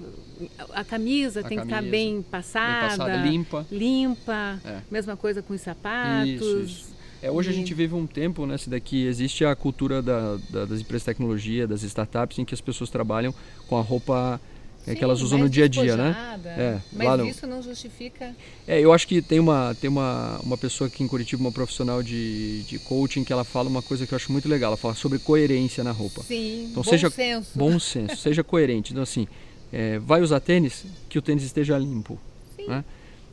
a 0.70 0.84
camisa 0.84 1.40
a 1.40 1.44
tem 1.44 1.56
camisa, 1.56 1.76
que 1.76 1.84
estar 1.84 1.90
bem 1.90 2.20
passada, 2.20 2.88
bem 2.88 2.88
passada 2.88 3.16
limpa, 3.16 3.66
limpa 3.70 4.60
é. 4.64 4.80
mesma 4.90 5.16
coisa 5.16 5.40
com 5.40 5.54
os 5.54 5.60
sapatos. 5.60 6.28
Isso, 6.28 6.58
isso. 6.60 6.98
É, 7.22 7.30
hoje 7.30 7.50
e... 7.50 7.52
a 7.52 7.54
gente 7.54 7.72
vive 7.74 7.94
um 7.94 8.06
tempo, 8.06 8.44
né, 8.44 8.56
daqui 8.66 9.06
existe 9.06 9.44
a 9.44 9.54
cultura 9.54 10.02
da, 10.02 10.36
da, 10.50 10.64
das 10.64 10.80
empresas 10.80 11.02
de 11.02 11.06
tecnologia, 11.06 11.66
das 11.66 11.82
startups, 11.84 12.38
em 12.38 12.44
que 12.44 12.54
as 12.54 12.60
pessoas 12.60 12.90
trabalham 12.90 13.32
com 13.68 13.76
a 13.76 13.80
roupa 13.80 14.40
é 14.88 14.94
que 14.94 15.04
elas 15.04 15.20
usam 15.20 15.38
no 15.38 15.48
dia 15.48 15.66
a 15.66 15.68
dia, 15.68 15.96
né? 15.96 16.40
É, 16.46 16.78
mas 16.92 17.36
isso 17.36 17.46
não 17.46 17.62
justifica. 17.62 18.34
É, 18.66 18.80
eu 18.80 18.92
acho 18.92 19.06
que 19.06 19.20
tem 19.20 19.38
uma 19.38 19.76
tem 19.78 19.88
uma, 19.88 20.40
uma 20.42 20.56
pessoa 20.56 20.88
aqui 20.88 21.02
em 21.02 21.06
Curitiba, 21.06 21.42
uma 21.42 21.52
profissional 21.52 22.02
de, 22.02 22.62
de 22.62 22.78
coaching, 22.78 23.22
que 23.22 23.32
ela 23.32 23.44
fala 23.44 23.68
uma 23.68 23.82
coisa 23.82 24.06
que 24.06 24.14
eu 24.14 24.16
acho 24.16 24.32
muito 24.32 24.48
legal. 24.48 24.68
Ela 24.68 24.76
fala 24.76 24.94
sobre 24.94 25.18
coerência 25.18 25.84
na 25.84 25.92
roupa. 25.92 26.22
Sim. 26.22 26.68
Então 26.70 26.82
bom 26.82 26.90
seja 26.90 27.10
senso. 27.10 27.50
bom 27.54 27.78
senso, 27.78 28.16
seja 28.16 28.42
coerente. 28.42 28.92
Então 28.92 29.02
assim, 29.02 29.28
é, 29.72 29.98
vai 29.98 30.22
usar 30.22 30.40
tênis, 30.40 30.84
que 31.08 31.18
o 31.18 31.22
tênis 31.22 31.44
esteja 31.44 31.76
limpo. 31.76 32.18
Sim. 32.56 32.66
Né? 32.66 32.84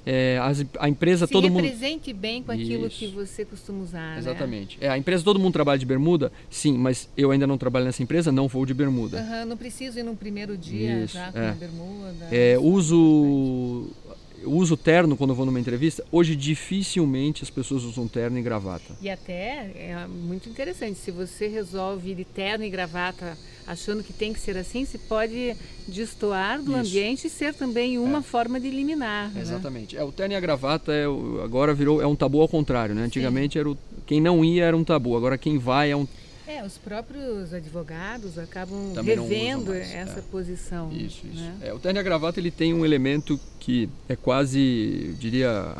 É, 0.05 0.39
as, 0.41 0.63
a 0.79 0.87
empresa 0.87 1.25
Se 1.25 1.33
todo 1.33 1.49
mundo 1.49 1.63
represente 1.63 2.13
bem 2.13 2.43
com 2.43 2.51
aquilo 2.51 2.85
Isso. 2.87 2.99
que 2.99 3.07
você 3.07 3.43
costuma 3.43 3.83
usar 3.83 4.11
né? 4.13 4.19
exatamente 4.19 4.77
né? 4.79 4.87
é, 4.87 4.89
a 4.91 4.97
empresa 4.97 5.23
todo 5.23 5.39
mundo 5.39 5.53
trabalha 5.53 5.79
de 5.79 5.85
bermuda 5.85 6.31
sim 6.47 6.77
mas 6.77 7.09
eu 7.17 7.31
ainda 7.31 7.47
não 7.47 7.57
trabalho 7.57 7.85
nessa 7.85 8.03
empresa 8.03 8.31
não 8.31 8.47
vou 8.47 8.67
de 8.67 8.73
bermuda 8.73 9.17
uhum, 9.17 9.45
não 9.47 9.57
preciso 9.57 9.97
ir 9.97 10.03
no 10.03 10.15
primeiro 10.15 10.55
dia 10.55 11.03
Isso, 11.03 11.15
já 11.15 11.31
com 11.31 11.39
é. 11.39 11.49
a 11.49 11.53
bermuda 11.53 12.27
é, 12.31 12.55
uso 12.59 13.89
eu 14.45 14.51
uso 14.51 14.77
terno 14.77 15.17
quando 15.17 15.31
eu 15.31 15.35
vou 15.35 15.45
numa 15.45 15.59
entrevista. 15.59 16.05
Hoje, 16.11 16.35
dificilmente 16.35 17.43
as 17.43 17.49
pessoas 17.49 17.83
usam 17.83 18.07
terno 18.07 18.37
e 18.37 18.41
gravata. 18.41 18.95
E 19.01 19.09
até 19.09 19.71
é 19.75 20.07
muito 20.07 20.47
interessante. 20.47 20.99
Se 20.99 21.11
você 21.11 21.47
resolve 21.47 22.11
ir 22.11 22.15
de 22.15 22.23
terno 22.23 22.63
e 22.63 22.69
gravata 22.69 23.35
achando 23.65 24.03
que 24.03 24.13
tem 24.13 24.31
que 24.31 24.39
ser 24.39 24.55
assim, 24.55 24.85
se 24.85 24.99
pode 24.99 25.55
destoar 25.87 26.61
do 26.61 26.71
Isso. 26.71 26.79
ambiente 26.79 27.27
e 27.27 27.29
ser 27.29 27.55
também 27.55 27.97
uma 27.97 28.19
é. 28.19 28.21
forma 28.21 28.59
de 28.59 28.67
eliminar. 28.67 29.31
Né? 29.31 29.41
Exatamente. 29.41 29.97
É, 29.97 30.03
o 30.03 30.11
terno 30.11 30.33
e 30.33 30.37
a 30.37 30.39
gravata 30.39 30.93
é, 30.93 31.05
agora 31.43 31.73
virou 31.73 32.01
é 32.01 32.05
um 32.05 32.15
tabu 32.15 32.39
ao 32.39 32.47
contrário. 32.47 32.93
Né? 32.93 33.03
Antigamente 33.03 33.57
era 33.57 33.69
o, 33.69 33.75
quem 34.05 34.21
não 34.21 34.45
ia 34.45 34.65
era 34.65 34.77
um 34.77 34.83
tabu. 34.83 35.17
Agora 35.17 35.37
quem 35.37 35.57
vai 35.57 35.89
é 35.89 35.95
um 35.95 36.07
é, 36.47 36.63
os 36.63 36.77
próprios 36.77 37.53
advogados 37.53 38.37
acabam 38.37 38.91
Também 38.93 39.19
revendo 39.19 39.73
essa 39.73 40.19
é. 40.19 40.21
posição. 40.21 40.91
Isso, 40.91 41.25
isso. 41.25 41.41
Né? 41.41 41.55
É, 41.61 41.73
o 41.73 41.79
terno 41.79 41.99
e 41.99 42.01
a 42.01 42.03
gravata 42.03 42.39
ele 42.39 42.51
tem 42.51 42.73
um 42.73 42.85
elemento 42.85 43.39
que 43.59 43.89
é 44.07 44.15
quase, 44.15 45.07
eu 45.09 45.13
diria, 45.13 45.75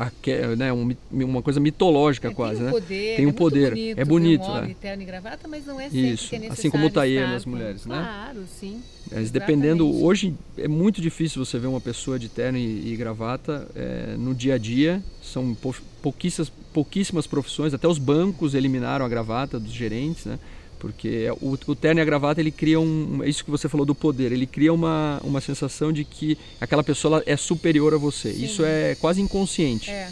né, 0.58 0.73
um, 0.73 0.95
uma 1.12 1.43
coisa 1.43 1.60
mitológica 1.60 2.30
é, 2.30 2.34
quase, 2.34 2.56
tem 2.56 2.63
um 2.63 2.65
né? 2.65 2.71
Poder, 2.71 3.15
tem 3.15 3.25
um 3.28 3.30
é 3.30 3.34
poder, 3.34 3.69
bonito, 3.69 3.99
é 3.99 4.06
bonito, 4.06 4.41
um 4.41 4.51
homem, 4.51 4.69
né? 4.69 4.75
terno 4.82 5.04
e 5.04 5.06
gravata, 5.06 5.47
mas 5.47 5.67
não 5.67 5.80
é 5.80 5.84
sempre 5.84 6.13
isso. 6.13 6.30
que 6.30 6.36
é 6.36 6.39
necessário 6.39 6.60
assim 6.60 6.69
como 6.71 6.88
o 6.88 6.89
tailleur 6.89 7.30
nas 7.30 7.45
mulheres, 7.45 7.86
né? 7.86 7.95
Claro, 7.95 8.43
sim. 8.47 8.82
Mas 9.12 9.30
dependendo, 9.30 10.04
hoje 10.04 10.34
é 10.58 10.67
muito 10.67 10.99
difícil 10.99 11.45
você 11.45 11.60
ver 11.60 11.67
uma 11.67 11.80
pessoa 11.80 12.17
de 12.17 12.28
terno 12.28 12.58
e, 12.58 12.91
e 12.91 12.95
gravata 12.95 13.67
é, 13.75 14.15
no 14.17 14.34
dia 14.34 14.56
a 14.56 14.58
dia. 14.58 15.04
São 15.32 15.56
pouquíssimas, 16.02 16.52
pouquíssimas 16.72 17.28
profissões, 17.28 17.74
até 17.74 17.88
os 17.88 17.98
bancos 17.98 18.54
eliminaram 18.54 19.06
a 19.06 19.10
gravata 19.10 19.60
dos 19.60 19.72
gerentes, 19.72 20.26
né? 20.26 20.40
Porque 20.80 21.28
o, 21.42 21.58
o 21.68 21.76
terno 21.76 22.00
e 22.00 22.04
a 22.04 22.06
gravata, 22.06 22.40
ele 22.40 22.52
cria 22.52 22.80
um... 22.80 23.24
Isso 23.24 23.44
que 23.44 23.50
você 23.50 23.68
falou 23.68 23.86
do 23.86 23.96
poder. 23.96 24.32
Ele 24.32 24.46
cria 24.46 24.72
uma, 24.72 25.20
uma 25.24 25.42
sensação 25.42 25.92
de 25.92 26.04
que 26.04 26.38
aquela 26.62 26.84
pessoa 26.84 27.24
é 27.26 27.36
superior 27.36 27.94
a 27.94 27.98
você. 27.98 28.34
Sim. 28.34 28.46
Isso 28.46 28.64
é 28.64 28.94
quase 28.96 29.22
inconsciente. 29.22 29.90
É. 29.90 30.12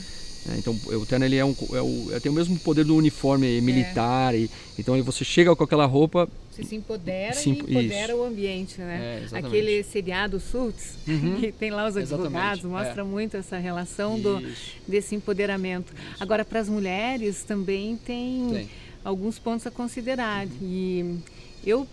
É, 0.49 0.58
então 0.58 0.77
o 0.86 1.06
terno 1.06 1.25
ele 1.25 1.38
é 1.38 1.45
um, 1.45 1.56
é 1.71 1.82
o, 1.82 2.19
tem 2.19 2.32
o 2.32 2.36
mesmo 2.36 2.60
poder 2.60 2.84
do 2.84 2.95
uniforme 2.95 3.62
militar. 3.62 4.36
É. 4.36 4.39
E, 4.39 4.49
então 4.77 5.01
você 5.03 5.23
chega 5.23 5.56
com 5.56 5.63
aquela 5.63 5.86
roupa. 5.86 6.27
Você 6.51 6.63
se 6.63 6.75
empodera 6.75 7.34
se, 7.34 7.49
e 7.49 7.53
empodera 7.53 8.13
isso. 8.13 8.21
o 8.21 8.23
ambiente, 8.23 8.79
né? 8.79 9.27
É, 9.32 9.38
Aquele 9.38 9.84
seriado 9.84 10.39
Suits, 10.39 10.97
uhum. 11.08 11.38
que 11.41 11.51
tem 11.51 11.71
lá 11.71 11.88
os 11.88 11.97
advogados, 11.97 12.63
mostra 12.63 13.01
é. 13.01 13.06
muito 13.06 13.38
essa 13.38 13.58
relação 13.58 14.19
do, 14.19 14.41
desse 14.88 15.15
empoderamento. 15.15 15.93
Isso. 15.93 16.23
Agora, 16.23 16.45
para 16.45 16.60
as 16.60 16.69
mulheres 16.69 17.43
também 17.43 17.97
tem. 17.97 18.49
tem 18.51 18.69
alguns 19.03 19.38
pontos 19.38 19.67
a 19.67 19.71
considerar. 19.71 20.47
E 20.62 21.19
eu 21.65 21.88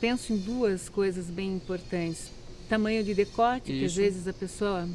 penso 0.00 0.32
em 0.32 0.36
duas 0.36 0.88
coisas 0.88 1.26
bem 1.26 1.54
importantes. 1.54 2.30
Tamanho 2.68 3.04
de 3.04 3.14
decote, 3.14 3.70
Isso. 3.70 3.78
que 3.78 3.84
às 3.84 3.94
vezes 3.94 4.28
a 4.28 4.32
pessoa 4.32 4.88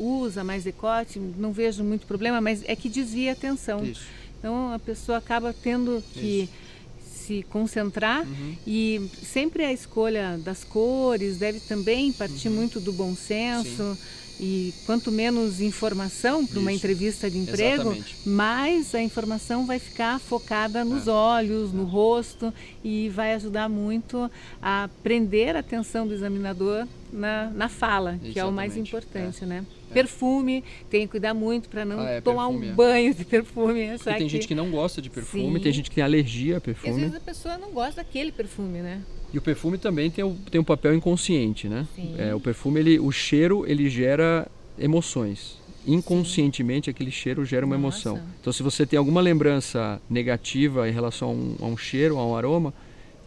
usa 0.00 0.42
mais 0.42 0.64
decote, 0.64 1.18
não 1.18 1.52
vejo 1.52 1.84
muito 1.84 2.06
problema, 2.06 2.40
mas 2.40 2.62
é 2.66 2.74
que 2.74 2.88
desvia 2.88 3.30
a 3.30 3.32
atenção. 3.32 3.84
Isso. 3.84 4.02
Então 4.38 4.72
a 4.72 4.78
pessoa 4.78 5.18
acaba 5.18 5.52
tendo 5.52 6.02
que 6.14 6.44
Isso. 6.44 7.26
se 7.26 7.42
concentrar 7.50 8.26
uhum. 8.26 8.56
e 8.66 9.10
sempre 9.22 9.64
a 9.64 9.72
escolha 9.72 10.38
das 10.38 10.64
cores 10.64 11.36
deve 11.36 11.60
também 11.60 12.12
partir 12.12 12.48
uhum. 12.48 12.54
muito 12.54 12.80
do 12.80 12.92
bom 12.92 13.14
senso. 13.14 13.94
Sim 13.94 14.20
e 14.40 14.72
quanto 14.86 15.12
menos 15.12 15.60
informação 15.60 16.46
para 16.46 16.58
uma 16.58 16.72
entrevista 16.72 17.30
de 17.30 17.36
emprego, 17.36 17.92
Exatamente. 17.92 18.28
mais 18.28 18.94
a 18.94 19.02
informação 19.02 19.66
vai 19.66 19.78
ficar 19.78 20.18
focada 20.18 20.82
nos 20.82 21.06
é. 21.06 21.10
olhos, 21.10 21.72
no 21.74 21.82
é. 21.82 21.90
rosto 21.90 22.52
e 22.82 23.10
vai 23.10 23.34
ajudar 23.34 23.68
muito 23.68 24.30
a 24.62 24.88
prender 25.02 25.56
a 25.56 25.58
atenção 25.58 26.08
do 26.08 26.14
examinador 26.14 26.88
na, 27.12 27.50
na 27.50 27.68
fala, 27.68 28.12
Exatamente. 28.12 28.32
que 28.32 28.40
é 28.40 28.44
o 28.46 28.50
mais 28.50 28.78
importante, 28.78 29.44
é. 29.44 29.46
né? 29.46 29.66
É. 29.90 29.94
Perfume, 29.94 30.64
tem 30.88 31.02
que 31.02 31.08
cuidar 31.08 31.34
muito 31.34 31.68
para 31.68 31.84
não 31.84 32.00
ah, 32.00 32.10
é, 32.10 32.20
tomar 32.20 32.48
perfume, 32.48 32.66
um 32.66 32.70
é. 32.70 32.74
banho 32.74 33.14
de 33.14 33.24
perfume. 33.24 33.88
Porque 33.98 34.14
tem 34.14 34.28
gente 34.28 34.48
que 34.48 34.54
não 34.54 34.70
gosta 34.70 35.02
de 35.02 35.10
perfume, 35.10 35.58
Sim. 35.58 35.62
tem 35.62 35.72
gente 35.72 35.90
que 35.90 35.96
tem 35.96 36.04
alergia 36.04 36.58
a 36.58 36.60
perfume. 36.60 36.92
E 36.92 36.94
às 36.94 37.00
vezes 37.00 37.16
a 37.16 37.20
pessoa 37.20 37.58
não 37.58 37.70
gosta 37.70 37.96
daquele 37.96 38.32
perfume, 38.32 38.80
né? 38.80 39.02
E 39.32 39.38
o 39.38 39.42
perfume 39.42 39.78
também 39.78 40.10
tem, 40.10 40.24
o, 40.24 40.36
tem 40.50 40.60
um 40.60 40.64
papel 40.64 40.94
inconsciente, 40.94 41.68
né? 41.68 41.86
É, 42.18 42.34
o 42.34 42.40
perfume, 42.40 42.80
ele, 42.80 42.98
o 42.98 43.12
cheiro, 43.12 43.64
ele 43.66 43.88
gera 43.88 44.46
emoções. 44.78 45.58
Inconscientemente, 45.86 46.86
Sim. 46.86 46.90
aquele 46.90 47.10
cheiro 47.10 47.44
gera 47.44 47.64
uma 47.64 47.78
Nossa. 47.78 48.08
emoção. 48.08 48.26
Então, 48.40 48.52
se 48.52 48.62
você 48.62 48.84
tem 48.84 48.98
alguma 48.98 49.20
lembrança 49.20 50.00
negativa 50.10 50.88
em 50.88 50.92
relação 50.92 51.28
a 51.28 51.32
um, 51.32 51.56
a 51.60 51.66
um 51.66 51.76
cheiro, 51.76 52.18
a 52.18 52.26
um 52.26 52.34
aroma, 52.34 52.74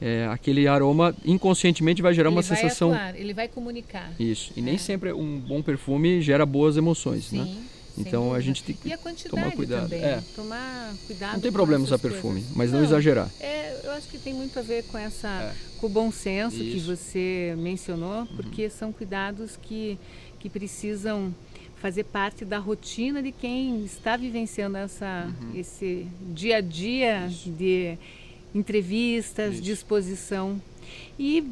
é, 0.04 0.28
aquele 0.30 0.68
aroma 0.68 1.16
inconscientemente 1.24 2.02
vai 2.02 2.13
gerar 2.13 2.30
ele 2.30 2.36
uma 2.36 2.42
vai 2.42 2.56
sensação. 2.58 2.92
Atuar, 2.94 3.16
ele 3.16 3.34
vai 3.34 3.48
comunicar. 3.48 4.12
Isso. 4.20 4.52
E 4.56 4.60
É. 4.60 4.63
nem 4.63 4.78
sempre 4.78 5.13
um 5.13 5.39
bom 5.39 5.62
perfume 5.62 6.22
gera 6.22 6.46
boas 6.46 6.76
emoções, 6.78 7.26
Sim. 7.26 7.38
né? 7.39 7.58
Então 7.96 8.22
a 8.24 8.26
dúvida. 8.38 8.42
gente 8.42 8.63
tem 8.63 8.76
que 8.76 8.89
E 8.89 8.94
a 8.94 8.98
quantidade 8.98 9.30
tomar 9.30 9.52
cuidado. 9.56 9.84
também. 9.84 10.04
É. 10.04 10.20
Tomar 10.36 10.94
cuidado. 11.06 11.34
Não 11.34 11.39
tem 11.39 11.52
problema 11.52 11.84
usar 11.86 12.00
perfume, 12.00 12.42
coisas. 12.42 12.58
mas 12.58 12.72
não, 12.72 12.84
exagerar. 12.84 13.30
É, 13.39 13.82
eu 13.84 13.92
acho 13.92 14.08
que 14.10 14.18
tem 14.18 14.34
muito 14.34 14.58
a 14.58 14.63
ver 14.63 14.84
com 14.86 14.98
essa, 14.98 15.28
É. 15.28 15.54
com 15.80 15.86
o 15.86 15.89
bom 15.89 16.12
senso 16.12 16.58
que 16.58 16.63
Isso. 16.78 16.89
Uhum. 16.89 16.96
você 16.98 17.56
mencionou, 17.58 18.26
porque 18.36 18.68
são 18.70 18.92
cuidados 18.92 19.58
que, 19.62 20.00
que 20.39 20.50
precisam 20.50 21.34
fazer 21.76 22.06
parte 22.06 22.44
da 22.44 22.58
rotina 22.58 23.22
de 23.22 23.32
quem 23.32 23.84
está 23.86 24.18
vivenciando 24.18 24.76
essa, 24.78 25.28
Uhum. 25.42 25.52
esse 25.60 26.08
dia 26.34 26.58
a 26.58 26.62
dia 26.62 27.30
de 27.30 27.96
entrevistas, 28.54 29.54
Isso. 29.56 29.62
de 29.63 29.72
exposição. 29.72 30.62
E, 31.18 31.44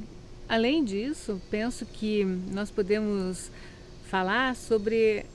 além 0.47 0.83
disso, 0.83 1.41
penso 1.49 1.85
que 1.85 2.23
nós 2.51 2.69
podemos 2.71 3.49
falar 4.09 4.55
sobre 4.55 5.25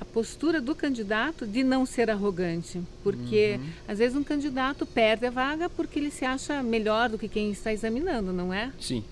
a 0.00 0.04
postura 0.04 0.60
do 0.60 0.74
candidato 0.74 1.44
de 1.46 1.64
não 1.64 1.84
ser 1.84 2.08
arrogante, 2.10 2.80
porque 3.02 3.58
Uhum. 3.60 3.68
às 3.88 3.98
vezes 3.98 4.16
um 4.16 4.22
candidato 4.22 4.86
perde 4.86 5.26
a 5.26 5.30
vaga 5.30 5.68
porque 5.68 5.98
ele 5.98 6.10
se 6.10 6.24
acha 6.24 6.62
melhor 6.62 7.08
do 7.08 7.18
que 7.18 7.26
quem 7.28 7.50
está 7.50 7.72
examinando, 7.72 8.32
não 8.32 8.52
é? 8.54 8.72
Sim. 8.80 9.02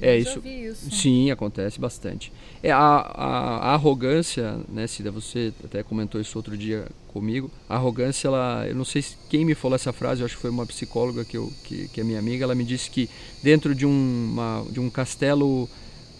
É 0.00 0.16
isso. 0.18 0.40
Isso. 0.46 0.90
Sim, 0.90 1.30
acontece 1.30 1.78
bastante. 1.80 2.32
É 2.62 2.70
a, 2.70 2.78
a- 2.78 3.58
a 3.70 3.74
arrogância, 3.74 4.58
né, 4.68 4.86
Cida? 4.86 5.10
Você 5.10 5.52
até 5.64 5.82
comentou 5.82 6.20
isso 6.20 6.36
outro 6.38 6.56
dia 6.56 6.86
comigo. 7.08 7.50
A 7.68 7.76
arrogância, 7.76 8.26
ela, 8.28 8.66
eu 8.66 8.74
não 8.74 8.84
sei 8.84 9.02
se- 9.02 9.16
quem 9.30 9.44
me 9.44 9.54
falou 9.54 9.76
essa 9.76 9.92
frase. 9.92 10.20
Eu 10.20 10.26
acho 10.26 10.34
que 10.36 10.40
foi 10.42 10.50
uma 10.50 10.66
psicóloga 10.66 11.24
que, 11.24 11.36
eu, 11.36 11.52
que, 11.64 11.88
que 11.88 12.00
é 12.00 12.04
minha 12.04 12.18
amiga. 12.18 12.44
Ela 12.44 12.54
me 12.54 12.64
disse 12.64 12.90
que 12.90 13.08
dentro 13.42 13.74
de 13.74 13.86
um, 13.86 13.90
uma- 14.32 14.64
de 14.70 14.80
um 14.80 14.90
castelo 14.90 15.68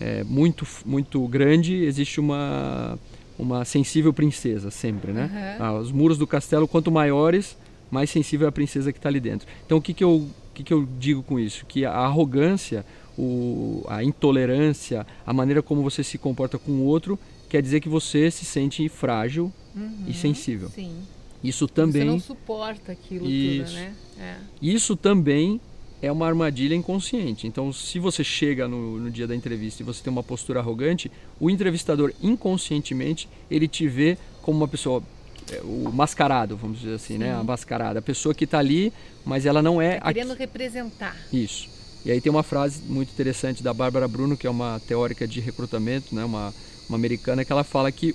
é, 0.00 0.24
muito 0.24 0.66
muito 0.84 1.26
grande 1.28 1.84
existe 1.84 2.18
uma 2.20 2.98
uma 3.38 3.64
sensível 3.64 4.12
princesa 4.12 4.70
sempre, 4.70 5.12
né? 5.12 5.56
Aham. 5.60 5.66
Ah, 5.66 5.78
os 5.80 5.90
muros 5.90 6.16
do 6.18 6.26
castelo 6.26 6.68
quanto 6.68 6.90
maiores, 6.92 7.56
mais 7.90 8.08
sensível 8.10 8.46
é 8.46 8.48
a 8.48 8.52
princesa 8.52 8.92
que 8.92 8.98
está 8.98 9.08
ali 9.08 9.18
dentro. 9.20 9.46
Então 9.66 9.78
o 9.78 9.82
que 9.82 9.92
que 9.94 10.04
eu 10.04 10.10
o 10.16 10.30
que 10.54 10.62
que 10.62 10.72
eu 10.72 10.86
digo 10.98 11.20
com 11.24 11.38
isso? 11.38 11.66
Que 11.66 11.84
a 11.84 11.92
arrogância 11.92 12.84
o, 13.18 13.84
a 13.88 14.02
intolerância, 14.02 15.06
a 15.26 15.32
maneira 15.32 15.62
como 15.62 15.82
você 15.82 16.02
se 16.02 16.18
comporta 16.18 16.58
com 16.58 16.72
o 16.72 16.84
outro, 16.84 17.18
quer 17.48 17.62
dizer 17.62 17.80
que 17.80 17.88
você 17.88 18.30
se 18.30 18.44
sente 18.44 18.88
frágil 18.88 19.52
Uhum, 19.76 20.04
e 20.06 20.14
sensível. 20.14 20.68
Sim. 20.70 20.94
Isso 21.42 21.66
Você 21.66 21.74
também, 21.74 22.04
não 22.04 22.20
suporta 22.20 22.92
aquilo 22.92 23.28
Isso. 23.28 23.64
tudo, 23.72 23.74
né? 23.74 23.94
É. 24.20 24.36
isso 24.62 24.96
também 24.96 25.60
é 26.00 26.10
uma 26.12 26.26
armadilha 26.26 26.74
inconsciente. 26.74 27.46
Então, 27.46 27.72
se 27.72 27.98
você 27.98 28.22
chega 28.22 28.68
no, 28.68 29.00
no 29.00 29.10
dia 29.10 29.26
da 29.26 29.34
entrevista 29.34 29.82
e 29.82 29.84
você 29.84 30.02
tem 30.02 30.12
uma 30.12 30.22
postura 30.22 30.60
arrogante, 30.60 31.10
o 31.40 31.50
entrevistador 31.50 32.12
inconscientemente 32.22 33.28
ele 33.50 33.66
te 33.66 33.88
vê 33.88 34.16
como 34.40 34.58
uma 34.58 34.68
pessoa 34.68 35.02
é, 35.50 35.60
o 35.62 35.90
mascarado, 35.92 36.56
vamos 36.56 36.78
dizer 36.80 36.94
assim, 36.94 37.18
né? 37.18 37.34
Sim. 37.34 37.40
A 37.40 37.42
mascarada, 37.42 37.98
a 37.98 38.02
pessoa 38.02 38.34
que 38.34 38.44
está 38.44 38.58
ali, 38.58 38.92
mas 39.24 39.44
ela 39.44 39.60
não 39.60 39.82
é 39.82 39.98
Tá 39.98 40.12
querendo 40.12 40.34
representar. 40.34 41.16
Isso. 41.32 41.68
E 42.04 42.10
aí 42.10 42.20
tem 42.20 42.30
uma 42.30 42.42
frase 42.42 42.82
muito 42.86 43.10
interessante 43.10 43.62
da 43.62 43.72
Bárbara 43.72 44.06
Bruno, 44.06 44.36
que 44.36 44.46
é 44.46 44.50
uma 44.50 44.80
teórica 44.86 45.26
de 45.26 45.40
recrutamento, 45.40 46.14
né, 46.14 46.24
uma, 46.24 46.52
uma 46.88 46.96
americana, 46.96 47.44
que 47.44 47.50
ela 47.52 47.64
fala 47.64 47.90
que 47.90 48.14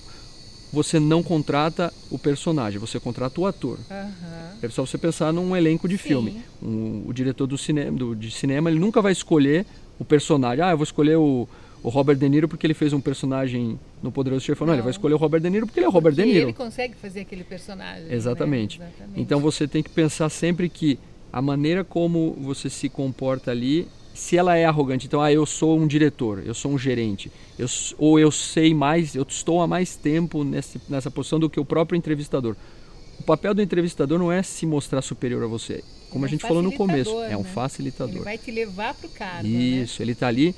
você 0.72 1.00
não 1.00 1.24
contrata 1.24 1.92
o 2.12 2.20
personagem, 2.20 2.80
você 2.80 3.00
contrata 3.00 3.42
o 3.42 3.48
ator. 3.48 3.80
Aham. 3.90 4.10
É 4.62 4.70
só 4.70 4.86
você 4.86 4.98
pensar 5.00 5.34
num 5.34 5.56
elenco 5.56 5.88
de 5.88 5.98
Sim. 5.98 6.04
filme. 6.04 6.42
Um- 6.62 7.04
o 7.08 7.14
diretor 7.14 7.48
do 7.48 7.58
cinema, 7.58 7.98
do, 7.98 8.16
de 8.16 8.30
cinema, 8.30 8.70
ele 8.70 8.80
nunca 8.80 9.02
vai 9.02 9.12
escolher 9.12 9.66
o 9.98 10.06
personagem. 10.06 10.64
Ah, 10.64 10.70
eu 10.72 10.78
vou 10.78 10.84
escolher 10.84 11.16
o, 11.18 11.48
o 11.82 11.90
Robert 11.90 12.18
De 12.18 12.30
Niro 12.30 12.48
porque 12.48 12.68
ele 12.68 12.76
fez 12.76 12.94
um 12.94 13.02
personagem 13.02 13.80
no 14.04 14.12
Poderoso 14.12 14.46
Chefão. 14.46 14.68
Não, 14.68 14.74
ele 14.76 14.82
Não. 14.82 14.84
vai 14.84 14.92
escolher 14.92 15.16
o 15.16 15.18
Robert 15.18 15.42
De 15.42 15.50
Niro 15.50 15.66
porque 15.66 15.80
ele 15.80 15.86
é 15.88 15.90
o 15.90 15.92
Robert 15.92 16.14
Porque 16.14 16.28
De 16.28 16.34
Niro. 16.34 16.46
ele 16.50 16.54
consegue 16.54 16.94
fazer 17.02 17.22
aquele 17.22 17.44
personagem. 17.44 18.04
né? 18.04 18.14
Exatamente. 18.14 18.78
Exatamente. 18.80 19.20
Então 19.20 19.40
você 19.40 19.68
tem 19.68 19.82
que 19.82 19.90
pensar 19.90 20.30
sempre 20.30 20.70
que 20.70 21.00
a 21.32 21.42
maneira 21.42 21.84
como 21.84 22.36
você 22.40 22.70
se 22.70 22.90
comporta 22.90 23.52
ali, 23.52 23.88
se 24.14 24.36
ela 24.36 24.56
é 24.56 24.66
arrogante, 24.66 25.08
então 25.08 25.22
ah, 25.22 25.32
eu 25.32 25.46
sou 25.46 25.80
um 25.80 25.88
diretor, 25.88 26.44
eu 26.46 26.54
sou 26.54 26.72
um 26.72 26.78
gerente, 26.78 27.32
eu, 27.58 27.68
ou 27.98 28.20
eu 28.20 28.32
sei 28.32 28.74
mais, 28.74 29.16
eu 29.16 29.24
estou 29.24 29.62
há 29.62 29.68
mais 29.68 29.96
tempo 29.96 30.44
nesse, 30.44 30.82
nessa 30.90 31.10
posição 31.10 31.40
do 31.40 31.50
que 31.50 31.60
o 31.60 31.66
próprio 31.66 31.98
entrevistador. 31.98 32.56
O 33.20 33.24
papel 33.24 33.54
do 33.54 33.62
entrevistador 33.62 34.18
não 34.18 34.32
é 34.32 34.42
se 34.42 34.66
mostrar 34.66 35.02
superior 35.02 35.44
a 35.44 35.48
você, 35.48 35.84
como 36.10 36.26
é 36.26 36.28
a 36.28 36.30
um 36.30 36.32
gente 36.32 36.42
falou 36.42 36.64
no 36.64 36.72
começo, 36.72 37.12
facilitador, 37.12 37.32
é 37.32 37.38
um 37.38 37.44
né? 37.44 37.50
facilitador. 37.54 38.16
Ele 38.16 38.24
vai 38.24 38.38
te 38.38 38.52
levar 38.52 38.94
para 38.94 39.08
o 39.08 39.10
cargo. 39.12 39.48
né? 39.48 39.50
Isso, 39.50 40.02
ele 40.02 40.14
está 40.14 40.28
ali 40.28 40.56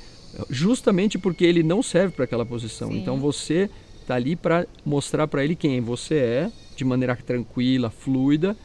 justamente 0.48 1.18
porque 1.18 1.44
ele 1.44 1.62
não 1.62 1.82
serve 1.82 2.14
para 2.14 2.24
aquela 2.24 2.46
posição. 2.46 2.90
Sim. 2.90 2.98
Então 2.98 3.18
você 3.18 3.68
está 4.00 4.14
ali 4.14 4.34
para 4.34 4.66
mostrar 4.84 5.28
para 5.28 5.44
ele 5.44 5.54
quem 5.54 5.80
você 5.80 6.16
é, 6.16 6.50
de 6.74 6.84
maneira 6.84 7.14
tranquila, 7.16 7.90
fluida, 7.90 8.56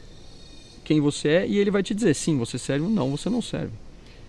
quem 0.88 1.02
você 1.02 1.28
é, 1.28 1.46
e 1.46 1.58
ele 1.58 1.70
vai 1.70 1.82
te 1.82 1.94
dizer 1.94 2.14
sim, 2.14 2.38
você 2.38 2.58
serve 2.58 2.86
ou 2.86 2.90
não, 2.90 3.10
você 3.10 3.28
não 3.28 3.42
serve. 3.42 3.72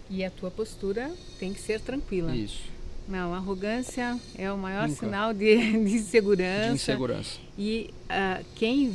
E 0.09 0.25
a 0.25 0.29
tua 0.29 0.51
postura 0.51 1.09
tem 1.39 1.53
que 1.53 1.61
ser 1.61 1.79
tranquila. 1.79 2.35
Isso. 2.35 2.63
Não, 3.07 3.33
arrogância 3.33 4.19
é 4.37 4.51
o 4.51 4.57
maior 4.57 4.89
Nunca. 4.89 4.99
sinal 4.99 5.33
de, 5.33 5.55
de 5.85 5.95
insegurança. 5.95 6.67
De 6.67 6.75
insegurança. 6.75 7.39
E 7.57 7.91
ah, 8.09 8.41
quem 8.55 8.93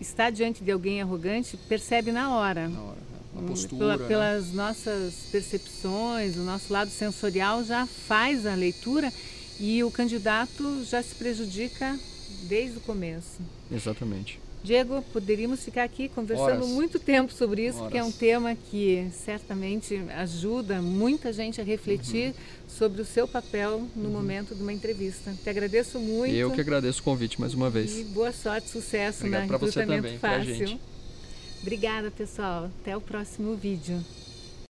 está 0.00 0.30
diante 0.30 0.64
de 0.64 0.72
alguém 0.72 1.02
arrogante 1.02 1.54
percebe 1.68 2.12
na 2.12 2.34
hora. 2.34 2.66
Na 2.68 2.80
hora, 2.80 2.96
né? 2.96 3.18
Hum, 3.42 3.46
postura. 3.46 3.76
pela- 3.78 3.96
né? 3.98 4.08
pelas 4.08 4.52
nossas 4.54 5.14
percepções, 5.30 6.36
o 6.36 6.40
nosso 6.44 6.72
lado 6.72 6.90
sensorial 6.90 7.62
já 7.62 7.86
faz 7.86 8.46
a 8.46 8.54
leitura 8.54 9.12
e 9.60 9.84
o 9.84 9.90
candidato 9.90 10.82
já 10.84 11.02
se 11.02 11.14
prejudica 11.14 11.98
desde 12.44 12.78
o 12.78 12.80
começo. 12.80 13.38
Exatamente. 13.70 14.40
Diego, 14.64 15.02
poderíamos 15.12 15.64
ficar 15.64 15.82
aqui 15.82 16.08
conversando 16.08 16.62
Horas. 16.62 16.68
muito 16.68 17.00
tempo 17.00 17.32
sobre 17.32 17.66
isso, 17.66 17.78
porque 17.78 17.98
é 17.98 18.02
um 18.02 18.06
Horas. 18.06 18.18
tema 18.18 18.54
que 18.70 19.08
certamente 19.12 19.96
ajuda 20.16 20.80
muita 20.80 21.32
gente 21.32 21.60
a 21.60 21.64
refletir 21.64 22.28
Uhum. 22.28 22.34
sobre 22.68 23.02
o 23.02 23.04
seu 23.04 23.26
papel 23.26 23.88
no 23.96 24.08
momento 24.08 24.54
de 24.54 24.62
uma 24.62 24.72
entrevista. 24.72 25.34
Te 25.42 25.50
agradeço 25.50 25.98
muito. 25.98 26.32
Eu 26.32 26.50
que 26.52 26.60
agradeço 26.60 27.00
o 27.00 27.02
convite 27.02 27.40
mais 27.40 27.54
uma 27.54 27.66
E 27.66 27.70
vez. 27.70 28.06
boa 28.08 28.32
sorte, 28.32 28.68
sucesso 28.68 29.18
Obrigado 29.26 29.50
na 29.50 29.58
você 29.58 29.80
recrutamento 29.80 30.20
pra 30.20 30.38
fácil. 30.38 30.54
gente. 30.54 30.80
Obrigada, 31.60 32.10
pessoal. 32.10 32.70
Até 32.80 32.96
o 32.96 33.00
próximo 33.00 33.56
vídeo. 33.56 34.00